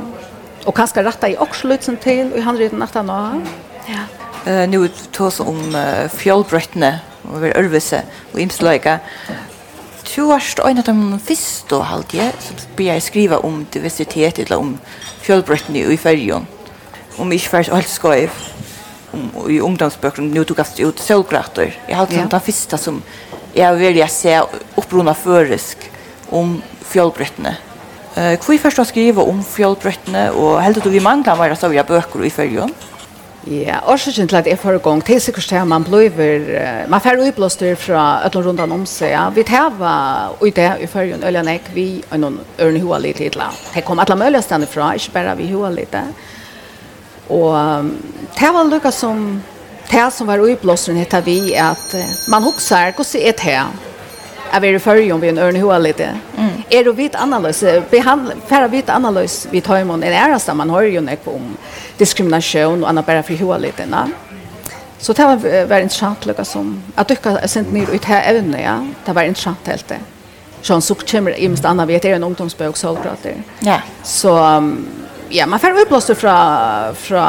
och 0.65 0.75
kanske 0.75 1.03
rätta 1.03 1.29
i 1.29 1.37
oxlutsen 1.37 1.97
till 1.97 2.33
och 2.33 2.41
han 2.41 2.57
red 2.57 2.73
natten 2.73 3.09
och 3.09 3.41
ja. 3.85 4.01
Eh 4.45 4.69
nu 4.69 4.89
tas 5.11 5.39
om 5.39 5.75
fjällbrettne 6.13 6.99
och 7.21 7.43
vi 7.43 7.51
örvise 7.51 8.03
och 8.33 8.39
imslöka. 8.39 8.99
Tu 10.03 10.21
varst 10.21 10.59
en 10.59 10.77
av 10.77 10.83
de 10.83 11.19
første 11.19 11.75
halt 11.75 12.13
jag 12.13 12.33
som 12.39 12.55
började 12.77 13.01
skriva 13.01 13.37
om 13.37 13.65
diversitet 13.73 14.39
eller 14.39 14.57
om 14.57 14.79
fjällbrettne 15.21 15.79
i 15.79 15.97
färgen. 15.97 16.47
Om 17.17 17.31
ich 17.31 17.49
fast 17.49 17.69
allt 17.69 17.87
skojigt 17.87 18.33
um, 19.13 19.49
i 19.49 19.59
ungdomsböcker 19.59 20.21
nu 20.21 20.43
tog 20.43 20.59
jag 20.59 20.79
ut 20.79 20.99
solkrater. 20.99 21.77
Jag 21.87 21.95
har 21.95 22.01
alltid 22.01 22.19
ja. 22.19 22.25
den 22.29 22.41
första 22.41 22.77
som 22.77 23.01
jag 23.53 23.73
vill 23.73 23.97
jag 23.97 24.09
se 24.09 24.41
upprona 24.75 25.13
førisk 25.13 25.91
om 26.29 26.61
fjolbrettene. 26.85 27.55
Eh, 28.15 28.33
uh, 28.33 28.39
hvor 28.39 28.57
først 28.57 28.77
har 28.77 28.85
skrivet 28.85 29.23
om 29.23 29.43
fjolbrettene, 29.43 30.31
og 30.31 30.61
heldig 30.61 30.83
du 30.83 30.89
vi 30.89 30.99
manglar 30.99 31.37
mer 31.37 31.55
så 31.55 31.69
vi 31.69 31.77
har 31.77 31.87
bøker 31.87 32.23
i 32.25 32.29
følgen? 32.29 32.73
Ja, 33.47 33.79
årsaken 33.87 34.27
til 34.27 34.35
at 34.35 34.47
jeg 34.47 34.59
får 34.59 34.75
i 34.77 34.81
gang, 34.83 34.99
det 35.07 35.15
er 35.15 35.21
sikkert 35.23 35.53
at 35.55 35.67
man 35.67 35.83
bliver, 35.83 36.85
man 36.91 37.01
får 37.01 37.21
uiblåster 37.23 37.75
fra 37.79 38.21
øtlen 38.27 38.45
rundt 38.45 38.61
om 38.61 38.85
seg. 38.85 39.13
Ja. 39.13 39.29
Vi 39.29 39.43
tar 39.47 39.71
ut 40.41 40.55
det 40.55 40.67
i 40.83 40.87
førgen, 40.87 41.23
øljene 41.23 41.55
ikke 41.55 41.73
vi, 41.73 41.85
og 42.11 42.19
noen 42.19 42.39
ørne 42.59 42.81
hoa 42.83 42.99
litt 42.99 43.19
litt. 43.23 43.39
Det 43.73 43.85
kom 43.87 43.99
alle 43.99 44.17
mulige 44.19 44.43
stedene 44.43 44.67
fra, 44.67 44.91
ikke 44.93 45.15
bare 45.15 45.37
vi 45.39 45.47
hoa 45.53 45.71
litt. 45.71 45.95
Og 47.29 47.91
det 48.39 48.51
var 48.53 48.69
lukket 48.69 48.93
som 48.93 49.41
det 49.89 50.11
som 50.13 50.27
var 50.27 50.39
uiblåsen 50.39 50.95
hittar 50.95 51.21
vi 51.25 51.55
at 51.57 51.95
man 52.29 52.43
hoksar 52.45 52.93
hvordan 52.93 53.21
er 53.21 53.31
det 53.33 53.45
her. 53.45 53.69
Jeg 54.49 54.61
vil 54.61 54.79
følge 54.79 55.13
om 55.13 55.21
vi 55.21 55.29
en 55.29 55.37
ørne 55.37 55.61
hoa 55.61 55.77
litt. 55.77 56.01
Mm. 56.37 56.63
Er 56.71 56.83
det 56.83 56.97
vidt 56.97 57.15
annerledes? 57.15 57.61
Færre 58.49 58.69
vidt 58.69 58.89
annerledes 58.89 59.47
vi 59.51 59.61
tar 59.61 59.81
imot 59.81 60.03
en 60.03 60.13
æreste 60.13 60.53
man 60.53 60.69
har 60.69 60.87
jo 60.89 61.01
nekk 61.01 61.27
om 61.29 61.51
diskriminasjon 61.99 62.83
og 62.83 62.89
annet 62.89 63.05
bare 63.05 63.23
for 63.23 63.37
hoa 63.37 63.57
litt. 63.61 63.81
Na? 63.89 64.07
Så 64.99 65.13
det 65.13 65.25
var, 65.25 65.65
var 65.69 65.79
interessant 65.79 66.25
lukka 66.25 66.45
som 66.45 66.73
at 66.95 67.09
dukka 67.09 67.37
sent 67.47 67.73
ned 67.73 67.89
ut 67.89 68.05
her 68.05 68.25
evne, 68.33 68.61
ja. 68.61 68.79
Det 69.05 69.15
var 69.15 69.29
interessant 69.29 69.67
helt 69.69 69.87
det. 69.87 69.99
Sånn 70.61 70.81
så 70.83 70.97
kommer 70.97 71.37
i 71.37 71.47
mest 71.47 71.65
annet 71.65 71.87
vet, 71.87 72.03
det 72.03 72.17
en 72.17 72.25
ungdomsbøk, 72.27 72.77
så 72.77 72.97
Ja. 73.63 73.79
Så 74.03 74.33
um, 74.33 74.73
ja, 75.29 75.45
man 75.45 75.59
får 75.59 75.81
uppblåster 75.83 76.15
fra, 76.15 76.35
fra 76.93 77.25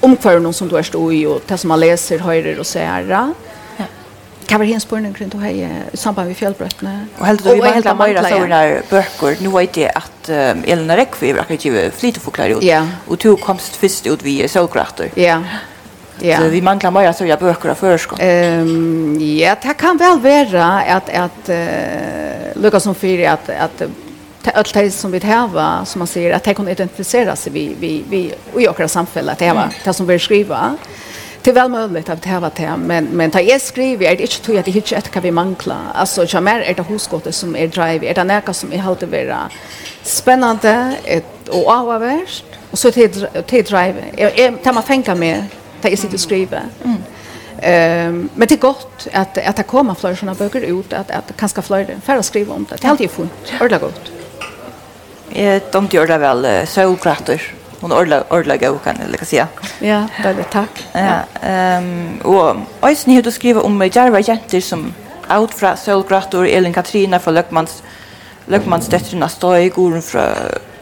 omkvarnen 0.00 0.52
som 0.52 0.68
du 0.68 0.76
er 0.78 0.86
stå 0.86 1.02
i, 1.12 1.24
og 1.26 1.42
det 1.48 1.60
som 1.60 1.72
man 1.72 1.80
leser, 1.82 2.22
høyrer 2.24 2.60
og 2.60 2.66
ser. 2.68 3.08
Ja. 3.10 3.28
Hva 4.50 4.58
var 4.58 4.66
hennes 4.66 4.82
spørning 4.82 5.12
kring 5.14 5.28
det 5.30 5.50
i 5.54 5.66
samband 5.94 6.32
med 6.32 6.34
fjellbrøttene? 6.34 6.94
Og 7.20 7.26
helt 7.28 7.44
og 7.46 7.54
vi 7.54 7.62
var 7.62 7.76
helt 7.76 7.86
av 7.86 7.98
Møyra 8.00 8.24
så 8.26 8.38
var 8.42 8.72
bøker. 8.90 9.36
Nå 9.44 9.52
vet 9.54 9.78
jeg 9.78 9.92
at 9.94 10.30
um, 10.30 10.64
Elena 10.66 10.96
Rekvi 10.98 11.30
var 11.36 11.44
akkurat 11.44 11.66
ikke 11.68 11.90
flyteforklare 11.94 12.56
ut, 12.58 12.64
ja. 12.66 12.80
og 13.06 13.20
du 13.22 13.36
komst 13.38 13.78
først 13.78 14.08
ut 14.10 14.24
via 14.26 14.48
solkrater. 14.50 15.14
Ja. 15.14 15.38
Ja. 16.20 16.36
Så 16.36 16.48
vi 16.48 16.60
manglar 16.60 16.90
mer 16.90 17.12
så 17.12 17.26
jag 17.26 17.38
böcker 17.38 17.68
av 17.68 17.74
förskott. 17.74 18.18
Ehm 18.20 18.60
um, 18.60 19.20
ja, 19.20 19.56
det 19.62 19.74
kan 19.78 19.96
väl 19.96 20.20
vara 20.20 20.82
att 20.82 21.08
att 21.08 21.48
uh, 21.48 22.62
Lucas 22.62 22.82
som 22.82 22.94
för 22.94 23.28
att 23.28 23.48
att 23.48 23.82
allt 24.44 24.74
det 24.74 24.90
som 24.90 25.10
vi 25.10 25.18
var 25.18 25.84
som 25.84 25.98
man 25.98 26.08
säger 26.08 26.32
att 26.32 26.44
det 26.44 26.54
kan 26.54 26.68
identifiera 26.68 27.36
sig 27.36 27.52
vi 27.52 27.76
vi 27.80 28.04
vi 28.08 28.34
och 28.54 28.62
jag 28.62 28.76
kan 28.76 28.88
samfälla 28.88 29.32
att 29.32 29.40
häva 29.40 29.70
det 29.84 29.92
som 29.92 30.06
vi 30.06 30.18
skriva 30.18 30.76
Det 31.42 31.50
är 31.50 31.54
väl 31.54 31.68
möjligt 31.68 32.08
att 32.08 32.22
det 32.22 32.38
var 32.38 32.50
det, 32.56 32.76
men, 32.76 33.04
men 33.04 33.30
det 33.30 33.42
jag 33.42 33.60
skriver 33.60 34.06
är 34.06 34.16
det 34.16 34.22
inte 34.22 34.42
tror 34.42 34.58
att 34.58 34.64
det 34.64 34.76
inte 34.76 35.00
kan 35.10 35.22
vi 35.22 35.30
mangla. 35.30 35.76
Alltså, 35.94 36.26
jag 36.28 36.42
mer 36.42 36.60
är 36.60 36.74
det 36.74 36.82
hosgåttet 36.82 37.34
som 37.34 37.56
är 37.56 37.68
drive, 37.68 38.10
är 38.10 38.14
det 38.14 38.24
näka 38.24 38.52
som 38.52 38.72
är 38.72 38.82
alltid 38.82 39.08
vara 39.08 39.50
spännande 40.02 40.96
och 41.48 41.68
avvärst, 41.68 42.44
och 42.70 42.78
så 42.78 42.90
till, 42.90 43.26
till 43.46 43.64
drive. 43.64 43.94
Det 44.62 44.72
man 44.72 44.82
tänker 44.82 45.14
med, 45.14 45.44
det 45.80 45.88
jag 45.88 45.98
sitter 45.98 46.14
och 46.14 46.20
skriver. 46.20 46.62
Mm. 46.84 46.96
Um, 47.62 48.28
men 48.34 48.48
det 48.48 48.54
är 48.54 48.58
gott 48.58 49.06
att, 49.12 49.38
att 49.38 49.56
det 49.56 49.62
kommer 49.62 49.94
fler 49.94 50.14
sådana 50.14 50.34
böcker 50.34 50.60
ut, 50.60 50.92
att, 50.92 51.10
att 51.10 51.32
kanske 51.36 51.62
fler 51.62 51.96
färre 52.02 52.22
skriva 52.22 52.54
om 52.54 52.66
det. 52.70 52.76
Det 52.76 52.86
är 52.86 52.90
alltid 52.90 53.10
fint, 53.10 53.52
ordentligt 53.60 53.80
gott. 53.80 54.19
Jeg 55.34 55.62
de 55.72 55.86
gjør 55.90 56.06
det 56.10 56.20
vel 56.20 56.46
sølkrater. 56.66 57.42
Hon 57.80 57.92
ordla 57.96 58.22
ordla 58.28 58.56
gå 58.56 58.78
kan 58.84 58.96
jag 59.00 59.10
lika 59.10 59.24
säga. 59.24 59.46
Ja, 59.80 60.06
väldigt 60.22 60.50
tack. 60.50 60.86
Ja, 60.92 61.22
ehm 61.42 62.18
och 62.24 62.56
ojs 62.80 63.06
ni 63.06 63.14
hade 63.14 63.32
skriva 63.32 63.60
om 63.60 63.90
Jarva 63.92 64.20
jenter 64.20 64.60
som 64.60 64.94
out 65.28 65.54
fra 65.54 65.76
Sølgrator 65.76 66.46
Elin 66.46 66.72
Katrina 66.72 67.18
fra 67.18 67.32
Lökmans 67.32 67.82
Løkmans 68.46 68.90
står 69.28 69.56
i 69.56 69.68
gården 69.68 70.02
fra 70.02 70.34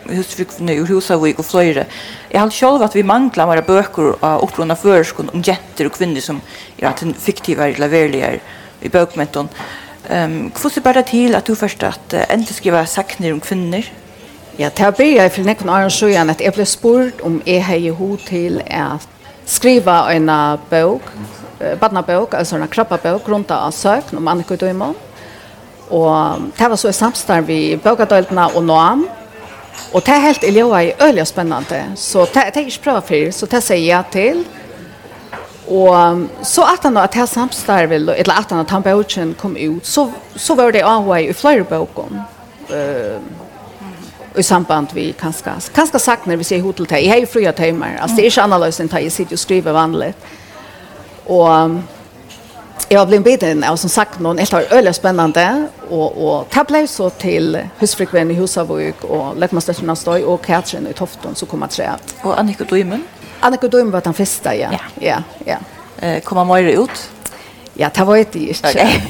husfrukne 0.09 0.78
ur 0.81 0.87
Husavik 0.87 1.38
og 1.38 1.45
fløyre. 1.45 1.85
Jeg 2.31 2.40
har 2.40 2.50
selv 2.50 2.83
at 2.83 2.95
vi 2.95 3.02
mangler 3.02 3.47
våre 3.47 3.62
bøker 3.62 4.17
av 4.23 4.43
opprunna 4.43 4.76
føreskånd 4.78 5.35
om 5.35 5.45
jenter 5.45 5.87
og 5.87 5.93
kvinner 5.93 6.25
som 6.25 6.40
er 6.78 6.88
at 6.88 7.02
en 7.05 7.14
fiktiv 7.14 7.61
eller 7.61 7.78
laverligere 7.78 8.40
i 8.83 8.88
bøkmenton. 8.88 9.50
Um, 10.09 10.52
Hvordan 10.57 10.87
er 10.87 10.93
det 10.93 11.07
til 11.07 11.35
at 11.35 11.47
du 11.47 11.55
først 11.55 11.83
at 11.83 12.14
uh, 12.14 12.25
enten 12.33 12.55
skriver 12.55 12.85
sakner 12.88 13.33
om 13.33 13.40
kvinner? 13.45 13.85
Ja, 14.61 14.71
det 14.77 14.83
har 14.83 14.93
börjat 14.93 15.33
för 15.33 15.45
nekon 15.45 15.69
åren 15.69 15.91
sjuan 15.91 16.31
att 16.31 16.41
jag 16.41 16.55
blev 16.55 16.65
spurt 16.65 17.21
om 17.21 17.43
jag 17.45 17.61
har 17.61 17.75
ju 17.75 17.91
hod 17.91 18.25
till 18.25 18.62
att 18.71 19.09
skriva 19.45 20.12
en 20.12 20.31
bok, 20.71 21.03
badnabok, 21.81 22.35
alltså 22.35 22.57
en 22.57 22.69
krabbabok 22.69 23.29
runt 23.29 23.50
av 23.50 23.71
sökn 23.71 24.17
om 24.17 24.29
Annika 24.29 24.57
Döjman. 24.57 24.95
Og 25.88 26.43
det 26.59 26.69
var 26.69 26.77
så 26.77 26.88
i 26.88 26.93
samstarv 26.93 27.47
vi 27.47 27.77
bøkadøltene 27.77 28.49
og 28.57 28.65
Noam. 28.65 29.07
Og 29.95 30.03
det 30.03 30.15
er 30.15 30.27
helt 30.27 30.43
i 30.43 30.50
ljøa 30.50 30.83
i 30.83 30.93
øyelig 31.07 31.27
spennende. 31.27 31.85
Så 31.95 32.27
det 32.35 32.43
er 32.43 32.61
ikke 32.61 32.85
bra 32.85 32.99
for, 33.00 33.31
så 33.31 33.47
det 33.47 33.62
sier 33.62 33.87
jeg 33.87 34.05
til. 34.12 34.47
Og 35.71 36.27
så 36.43 36.67
at 36.67 36.83
han 36.83 36.97
at 36.97 37.15
det 37.15 37.29
samstarv, 37.29 37.93
eller 37.93 38.33
at 38.35 38.50
han 38.50 38.59
at 38.59 38.71
han 38.71 38.83
bøkken 38.83 39.37
kom 39.38 39.55
ut, 39.55 39.87
så, 39.87 40.11
så 40.37 40.55
var 40.55 40.71
det 40.71 40.83
av 40.83 41.15
i 41.21 41.33
flere 41.33 41.65
bøkken. 41.65 42.25
Uh, 42.69 43.47
i 44.38 44.42
samband 44.42 44.88
vi 44.95 45.12
kanske 45.12 45.50
kanske 45.75 45.99
sagt 45.99 46.26
när 46.26 46.37
vi 46.37 46.45
ser 46.45 46.61
hotel 46.61 46.87
till 46.87 46.97
jeg 46.97 47.11
har 47.11 47.18
jo 47.18 47.26
fria 47.26 47.52
timmar 47.52 47.99
altså 48.00 48.16
det 48.16 48.23
är 48.23 48.26
ikke 48.26 48.42
annorlunda 48.42 48.83
än 48.83 48.88
att 48.92 49.02
jag 49.02 49.12
sitter 49.12 49.33
og 49.33 49.38
skriver 49.38 49.73
vanligt 49.73 50.16
och 51.26 51.49
jag 52.88 52.99
har 52.99 53.07
blitt 53.07 53.25
biten, 53.25 53.64
og 53.64 53.78
som 53.78 53.90
sagt 53.90 54.21
någon 54.21 54.37
det 54.37 54.52
öle 54.71 54.92
spännande 54.92 55.68
och 55.90 56.16
og, 56.16 56.47
og 56.54 56.66
det 56.68 56.90
så 56.90 57.11
til 57.11 57.68
husfrekven 57.78 58.30
i 58.30 58.35
Husavøk, 58.35 59.04
og 59.04 59.37
Lekmannstøtten 59.37 59.90
av 59.90 59.97
Støy, 59.97 60.23
og 60.25 60.42
Katrin 60.42 60.87
i 60.87 60.92
Tofton, 60.92 61.35
så 61.35 61.47
kommer 61.47 61.66
tre. 61.66 61.85
Og 62.23 62.38
Annika 62.40 62.64
Dömen 62.64 63.02
Annika 63.42 63.66
Dömen 63.66 63.90
var 63.90 64.00
den 64.00 64.14
första 64.14 64.54
ja. 64.54 64.71
Ja, 64.73 64.78
ja. 65.00 65.23
ja. 65.47 65.57
Eh, 66.02 66.23
kommer 66.23 66.45
mer 66.45 66.83
ut? 66.83 67.11
Ja, 67.80 67.90
det 67.94 68.04
var 68.04 68.16
inte 68.16 68.38
just 68.38 68.64
Okay. 68.64 69.00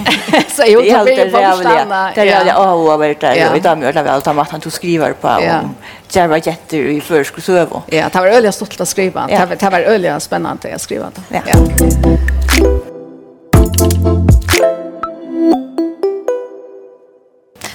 Så 0.49 0.63
jag 0.67 1.07
tog 1.07 1.17
det 1.17 1.31
på 1.31 1.57
stanna. 1.57 2.13
Det 2.15 2.21
är 2.21 2.45
det 2.45 2.49
jag 2.49 2.55
har 2.55 2.99
varit 2.99 3.21
där. 3.21 3.51
Och 3.51 3.57
idag 3.57 3.79
mördar 3.79 4.03
vi 4.03 4.09
allt 4.09 4.27
om 4.27 4.39
att 4.39 4.51
han 4.51 4.61
tog 4.61 4.73
skriver 4.73 5.13
på 5.13 5.29
om 5.29 5.75
Jarva 6.11 6.39
Jetter 6.39 6.77
i 6.79 7.01
förskolsövo. 7.01 7.83
Ja, 7.87 8.09
det 8.13 8.19
var 8.19 8.27
öliga 8.27 8.53
stolt 8.53 8.81
att 8.81 8.89
skriva. 8.89 9.27
Det 9.59 9.71
var 9.71 9.81
öliga 9.81 10.21
spännande 10.21 10.75
att 10.75 10.81
skriva. 10.81 11.11
Ja. 11.29 11.41
ja. 11.47 11.57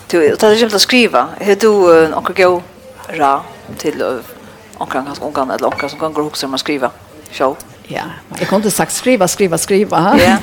Du, 0.08 0.20
det 0.20 0.44
är 0.44 0.56
kämpat 0.56 0.76
att 0.76 0.82
skriva. 0.82 1.28
Hur 1.40 1.56
du 1.56 2.08
någon 2.08 2.34
gå 2.36 2.62
ra 3.08 3.42
till 3.78 3.98
någon 4.80 5.06
ganska 5.06 5.26
ungan 5.26 5.52
eller 5.52 5.70
någon 5.70 5.90
som 5.90 6.00
kan 6.00 6.14
gå 6.14 6.22
och 6.22 6.26
huxa 6.26 6.48
om 6.48 6.54
att 6.54 6.60
skriva? 6.60 6.92
Show. 7.32 7.58
Ja, 7.88 8.04
jag 8.40 8.48
kunde 8.48 8.72
sagt 8.72 8.92
skriva, 8.92 9.28
skriva, 9.28 9.58
skriva. 9.58 10.20
Ja. 10.20 10.38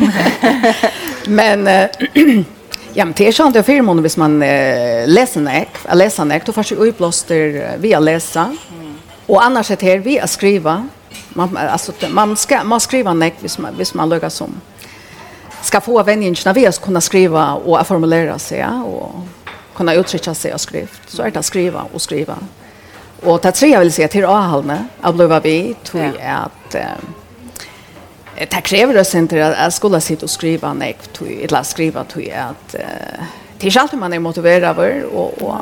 men 1.26 1.66
äh, 1.66 1.88
ja, 2.94 3.04
men 3.04 3.14
det 3.16 3.28
är 3.28 3.32
sånt 3.32 3.56
jag 3.56 3.66
för 3.66 3.82
månader 3.82 4.02
hvis 4.02 4.16
man 4.16 4.42
äh, 4.42 5.08
läser 5.08 5.40
näck, 5.40 5.68
läser 5.92 6.24
nek, 6.24 6.46
då 6.46 6.52
får 6.52 6.64
ju 6.64 6.76
uppblåster 6.76 7.76
via 7.78 8.00
läsa. 8.00 8.40
Mm. 8.42 8.94
Och 9.26 9.44
annars 9.44 9.70
är 9.70 9.76
det 9.76 9.86
här 9.86 9.98
via 9.98 10.26
skriva. 10.26 10.88
Man 11.28 11.56
alltså 11.56 11.92
man 12.08 12.36
ska 12.36 12.64
man 12.64 12.80
skriva 12.80 13.14
nek 13.14 13.34
hvis 13.40 13.58
man 13.58 13.74
hvis 13.76 13.94
man 13.94 14.08
lägger 14.08 14.28
som 14.28 14.60
ska 15.62 15.80
få 15.80 16.02
vänjerna 16.02 16.52
via 16.52 16.68
att 16.68 16.80
kunna 16.80 17.00
skriva 17.00 17.54
och 17.54 17.86
formulera 17.86 18.38
sig 18.38 18.58
ja, 18.58 18.82
och 18.82 19.14
kunna 19.76 19.94
uttrycka 19.94 20.34
sig 20.34 20.54
och 20.54 20.60
skrift. 20.60 21.00
Så 21.06 21.22
är 21.22 21.30
det 21.30 21.38
att 21.38 21.44
skriva 21.44 21.86
och 21.92 22.02
skriva. 22.02 22.36
Och 23.22 23.40
det 23.40 23.52
tre 23.52 23.68
jag 23.68 23.80
vill 23.80 23.92
säga 23.92 24.08
till 24.08 24.24
avhållande, 24.24 24.84
att 25.00 25.14
bliva 25.14 25.40
vi, 25.40 25.76
tror 25.84 26.04
jag 26.04 26.14
att 26.44 26.74
det 28.48 28.60
kräver 28.60 29.00
oss 29.00 29.14
inte 29.14 29.46
att, 29.46 29.66
att 29.66 29.74
skola 29.74 30.00
sitta 30.00 30.26
och 30.26 30.30
skriva 30.30 30.74
nej, 30.74 30.96
eller 31.42 31.62
skriva 31.62 32.04
till 32.04 32.32
att 32.32 32.74
eh, 32.74 32.80
det 33.58 33.66
är 33.66 33.68
inte 33.68 33.80
alltid 33.80 33.98
man 33.98 34.12
är 34.12 34.18
motiverad 34.18 34.64
över 34.64 35.04
och, 35.04 35.42
och 35.42 35.56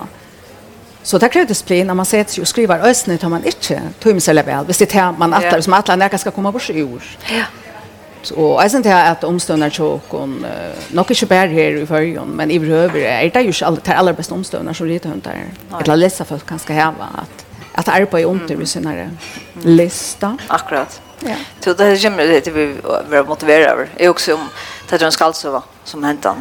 Så 1.02 1.18
det 1.18 1.28
kräver 1.28 1.48
disciplin 1.48 1.86
när 1.86 1.94
man 1.94 2.06
sätter 2.06 2.32
sig 2.32 2.42
och 2.42 2.48
skriver 2.48 2.78
ösnet 2.78 3.22
har 3.22 3.30
man 3.30 3.44
inte 3.44 3.82
tog 3.98 4.12
mig 4.12 4.20
själv 4.20 4.46
väl. 4.46 4.66
Visst 4.66 4.78
det 4.78 4.92
här 4.92 5.12
man 5.12 5.34
attar 5.34 5.60
som 5.60 5.72
att 5.72 5.88
när 5.88 6.18
ska 6.18 6.30
komma 6.30 6.52
bort 6.52 6.70
i 6.70 6.82
ord. 6.82 7.02
Ja. 7.30 7.44
Så 8.22 8.34
jag 8.34 8.70
syns 8.70 8.74
inte 8.74 9.02
att 9.02 9.24
omståndar 9.24 9.70
tjock 9.70 10.14
och 10.14 10.28
nog 10.90 11.10
inte 11.10 11.26
bär 11.26 11.46
här 11.46 11.76
i 11.76 11.86
förrjön 11.86 12.28
men 12.28 12.50
i 12.50 12.58
behöver 12.58 13.00
är 13.00 13.30
det 13.30 13.40
ju 13.40 13.52
inte 13.68 13.94
allra 13.94 14.12
bästa 14.12 14.34
omståndar 14.34 14.72
som 14.72 14.86
lite 14.86 15.08
hundar. 15.08 15.44
Ett 15.80 15.98
läsa 15.98 16.24
folk 16.24 16.46
kan 16.46 16.58
ska 16.58 16.72
häva 16.72 17.08
att 17.14 17.44
att 17.72 17.88
arbeta 17.88 18.20
i 18.20 18.24
med 18.26 18.62
i 18.62 18.66
sinare 18.66 19.10
lista. 19.62 20.38
Akkurat. 20.46 21.00
Ja. 21.20 21.34
Så 21.60 21.72
det 21.72 21.84
är 21.84 21.96
kommer 21.96 22.40
det 22.40 22.50
vi 22.50 22.66
vill 23.10 23.24
motivera 23.24 23.70
över. 23.70 23.88
Är 23.96 24.08
också 24.08 24.34
om 24.34 24.48
Tatran 24.88 25.12
Skalsova 25.12 25.62
som 25.84 26.04
hänt 26.04 26.24
han 26.24 26.36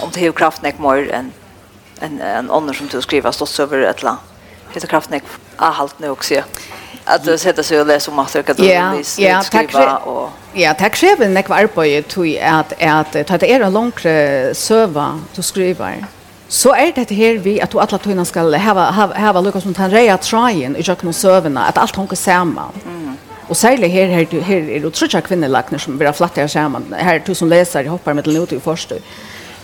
om 0.00 0.10
det 0.12 0.26
är 0.26 0.32
kraften 0.32 0.72
är 0.78 0.82
mer 0.82 1.10
än 1.12 1.32
en 2.00 2.20
en 2.20 2.50
annan 2.50 2.74
som 2.74 2.86
du 2.86 3.02
skriver 3.02 3.30
stått 3.32 3.58
över 3.58 3.78
ett 3.82 4.02
la. 4.02 4.16
Heter 4.74 4.88
kraften 4.88 5.20
är 5.58 5.70
halt 5.70 5.98
nu 5.98 6.08
också. 6.10 6.34
Att 7.04 7.24
det 7.24 7.38
sätter 7.38 7.62
sig 7.62 7.80
och 7.80 7.86
läser 7.86 8.12
om 8.12 8.18
att 8.18 8.32
det 8.32 8.42
kan 8.42 8.56
Ja, 8.58 9.42
skriva 9.44 9.96
och 9.96 10.30
Ja, 10.52 10.74
tack 10.74 10.96
så 10.96 11.06
mycket. 11.06 11.30
när 11.30 11.42
kvar 11.42 11.66
på 11.66 11.84
ju 11.84 12.02
tog 12.02 12.38
att 12.38 12.72
att 12.82 13.26
ta 13.26 13.38
det 13.38 13.52
är 13.52 13.60
en 13.60 13.72
lång 13.72 13.92
server 14.54 15.18
du 15.34 15.42
skriver. 15.42 16.06
Så 16.48 16.74
är 16.74 16.92
det 16.94 17.10
här 17.10 17.38
vi 17.38 17.60
att 17.60 17.74
alla 17.74 17.98
tunna 17.98 18.24
ska 18.24 18.40
ha 18.40 18.90
ha 18.90 19.06
ha 19.32 19.40
Lucas 19.40 19.62
som 19.62 19.74
han 19.74 19.90
reja 19.90 20.18
trajen 20.18 20.76
i 20.76 20.82
jag 20.86 20.98
kan 20.98 21.12
sövna 21.12 21.64
att 21.64 21.78
allt 21.78 21.96
hon 21.96 22.06
kan 22.06 22.16
samma. 22.16 22.62
Mm. 22.86 23.16
Och 23.52 23.56
särskilt 23.56 23.92
här, 23.92 24.06
här, 24.08 24.40
här 24.40 24.56
är 24.56 24.80
det 24.80 24.86
otroliga 24.86 25.20
kvinnelagner 25.20 25.78
som 25.78 25.98
blir 25.98 26.12
flattiga 26.12 26.48
samman. 26.48 26.94
Här 26.98 27.14
är 27.14 27.20
tusen 27.20 27.48
läsare 27.48 27.88
hoppar 27.88 28.14
med 28.14 28.24
den 28.24 28.36
ute 28.36 28.56
i 28.56 28.60
första. 28.60 28.94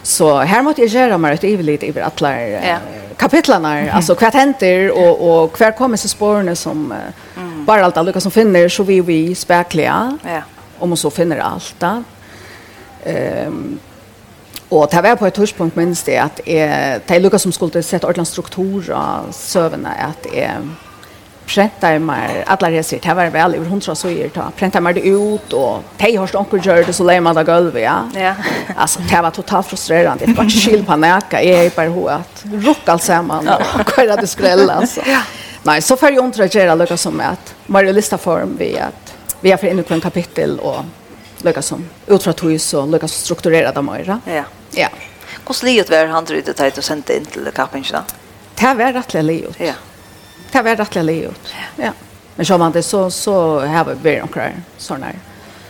Så 0.02 0.38
här 0.38 0.62
måste 0.62 0.80
jag 0.80 0.90
göra 0.90 1.18
mig 1.18 1.35
ett 1.35 1.45
evigt 1.45 1.83
över 1.83 2.02
alla 2.02 2.40
ja. 2.40 2.78
kapitlarna. 3.16 3.78
Mm. 3.78 3.97
Alltså 3.97 4.14
vad 4.21 4.35
händer 4.35 4.90
och, 4.90 5.45
och 5.45 5.52
kvar 5.52 5.73
kommer 5.73 5.97
så 5.97 6.09
spåren 6.09 6.57
som 6.57 6.95
mm. 7.37 7.64
bara 7.64 7.85
allt 7.85 7.97
alla 7.97 8.21
som 8.21 8.30
finner 8.30 8.68
så 8.68 8.83
vi 8.83 9.00
vi 9.00 9.35
spärkliga. 9.35 10.18
Ja. 10.25 10.42
Om 10.78 10.97
så 10.97 11.11
finner 11.11 11.38
allt. 11.38 11.83
Ehm 11.83 12.04
um, 13.47 13.78
Och 14.68 14.88
det 14.90 15.02
var 15.02 15.16
på 15.16 15.26
ett 15.26 15.35
tidspunkt 15.35 15.76
minst 15.76 16.07
det 16.07 16.18
att 16.18 16.40
det 16.45 17.11
är 17.16 17.21
Lucas 17.21 17.42
som 17.42 17.52
skulle 17.52 17.83
sätta 17.83 18.07
ordentlig 18.07 18.26
struktur 18.26 18.90
av 18.90 19.33
sövna 19.33 19.88
att 19.88 20.26
är 20.35 20.61
prentar 21.48 21.98
mer 21.98 22.44
alla 22.46 22.70
reser 22.70 22.98
det 23.02 23.14
var 23.14 23.30
väl 23.30 23.54
över 23.54 23.66
100 23.66 23.94
så 23.94 24.08
är 24.08 24.30
det 24.34 24.42
prentar 24.56 24.80
mer 24.80 24.92
det 24.92 25.00
ut 25.00 25.52
och 25.52 25.82
tej 25.96 26.16
har 26.16 26.26
stått 26.26 26.64
gör 26.66 26.84
det 26.84 26.92
så 26.92 27.04
lägger 27.04 27.20
man 27.20 27.34
det 27.34 27.44
golvet 27.44 27.82
ja. 27.82 28.10
Ja. 28.14 28.34
Alltså 28.76 29.00
det 29.10 29.22
var 29.22 29.30
totalt 29.30 29.66
frustrerande. 29.66 30.26
Det 30.26 30.32
var 30.32 30.44
inte 30.44 30.56
skill 30.56 30.84
på 30.84 30.96
näka 30.96 31.42
är 31.42 31.70
på 31.70 31.80
hur 31.80 32.10
att 32.10 32.44
rocka 32.44 32.98
samman 32.98 33.48
och 33.48 33.90
köra 33.96 34.16
det 34.16 34.26
skrälla 34.26 34.72
alltså. 34.72 35.00
Ja. 35.06 35.20
Nej, 35.62 35.82
så 35.82 35.96
för 35.96 36.10
ju 36.10 36.20
inte 36.20 36.40
reagera 36.40 36.96
som 36.96 37.20
att 37.20 37.54
varje 37.66 37.92
lista 37.92 38.18
form 38.18 38.56
vi 38.58 38.78
att 38.78 39.14
vi 39.40 39.50
har 39.50 39.58
för 39.58 39.66
inne 39.66 39.82
på 39.82 39.94
en 39.94 40.00
kapitel 40.00 40.58
och 40.58 40.84
lika 41.38 41.62
som 41.62 41.88
utifrån 42.06 42.34
tog 42.34 42.60
så 42.60 42.86
lika 42.86 43.08
så 43.08 43.14
strukturera 43.20 43.72
dem. 43.72 44.20
Ja. 44.24 44.44
Ja. 44.70 44.88
Hvordan 45.44 45.64
livet 45.64 45.90
var 45.90 46.06
han 46.06 46.24
drutade 46.24 46.52
tajt 46.54 46.78
och 46.78 46.84
sände 46.84 47.16
inn 47.16 47.24
til 47.24 47.48
kappingen. 47.54 48.02
Det 48.54 48.74
var 48.74 48.92
rätt 48.92 49.14
livet. 49.14 49.54
Ja. 49.58 49.72
Det 50.52 50.62
var 50.62 50.76
rettelig 50.76 51.04
livet. 51.04 51.30
ut. 51.30 51.54
Ja. 51.76 51.92
Men 52.37 52.47
så 52.47 52.59
man 52.59 52.73
det 52.73 52.83
så 52.83 53.11
så 53.11 53.61
här 53.61 53.85
var 53.85 53.95
vi 54.02 54.16
några 54.16 54.50
såna 54.76 55.07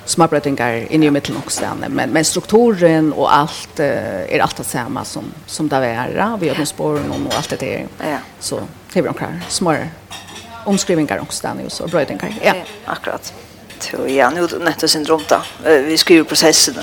småbrötingar 0.05 0.93
inne 0.93 1.07
i 1.07 1.11
mitten 1.11 1.37
också 1.37 1.61
där 1.61 1.89
men 1.89 2.11
men 2.11 2.25
strukturen 2.25 3.13
och 3.13 3.35
allt 3.35 3.81
är 3.81 4.27
er 4.31 4.41
allt 4.41 4.61
att 4.61 4.67
samma 4.67 5.05
som 5.05 5.25
som 5.47 5.69
där 5.69 5.81
vi 5.81 5.87
är 5.87 6.37
vi 6.41 6.49
har 6.49 6.57
de 6.57 6.67
spåren 6.67 7.11
och 7.11 7.35
allt 7.37 7.49
det 7.49 7.57
där. 7.57 7.87
Ja. 7.99 8.19
Så 8.41 8.61
det 8.93 9.03
blir 9.03 9.13
några 9.13 9.41
små 9.49 9.77
omskrivningar 10.65 11.19
också 11.19 11.47
där 11.47 11.55
nu 11.55 11.71
så 11.71 11.87
brötingar. 11.87 12.35
Ja. 12.43 12.55
Akkurat. 12.85 13.33
Så 13.79 13.97
ja, 14.09 14.31
nu 14.31 14.49
netto 14.61 14.89
syndrom 14.89 15.23
då. 15.29 15.41
Vi 15.65 15.99
skriver 15.99 16.25
processen. 16.25 16.75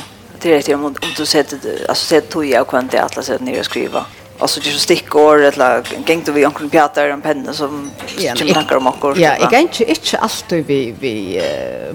Det 0.42 0.54
är 0.54 0.64
det 0.66 0.76
om 0.76 0.96
du 1.18 1.26
sätter 1.26 1.60
alltså 1.90 2.06
sätter 2.06 2.32
toja 2.32 2.58
jag 2.58 2.68
kan 2.68 2.88
det 2.88 3.00
alla 3.00 3.24
sätt 3.24 3.42
ner 3.42 3.60
och 3.60 3.66
skriva. 3.66 4.06
Alltså 4.40 4.60
det 4.60 4.70
är 4.70 4.72
så 4.72 4.80
stickor 4.80 5.42
eller 5.42 5.84
gängte 6.08 6.32
vi 6.32 6.46
omkring 6.46 6.70
pjatar 6.70 7.10
en 7.10 7.22
penna 7.22 7.54
som 7.54 7.92
som 8.36 8.48
tankar 8.48 8.76
om 8.76 8.88
och 8.88 9.18
Ja, 9.18 9.36
jag 9.40 9.54
gängte 9.54 9.84
inte 9.84 10.18
alltid 10.18 10.66
vi, 10.66 10.96
vi 11.00 11.42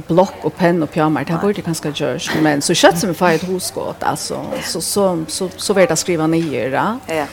block 0.06 0.34
och 0.42 0.56
penna 0.56 0.84
och 0.84 0.92
pjamar. 0.92 1.24
Det 1.24 1.38
borde 1.42 1.60
ganska 1.60 1.92
görs. 1.94 2.30
Men 2.42 2.62
så 2.62 2.74
kött 2.74 2.98
som 2.98 3.08
vi 3.08 3.14
får 3.14 3.28
ett 3.28 3.42
hoskott 3.42 4.02
alltså, 4.02 4.44
så, 4.64 4.80
så, 4.80 5.24
så, 5.28 5.48
så 5.56 5.74
vill 5.74 5.86
jag 5.88 5.98
skriva 5.98 6.26
ner. 6.26 6.70
Ja. 6.70 6.98
ja 7.06 7.24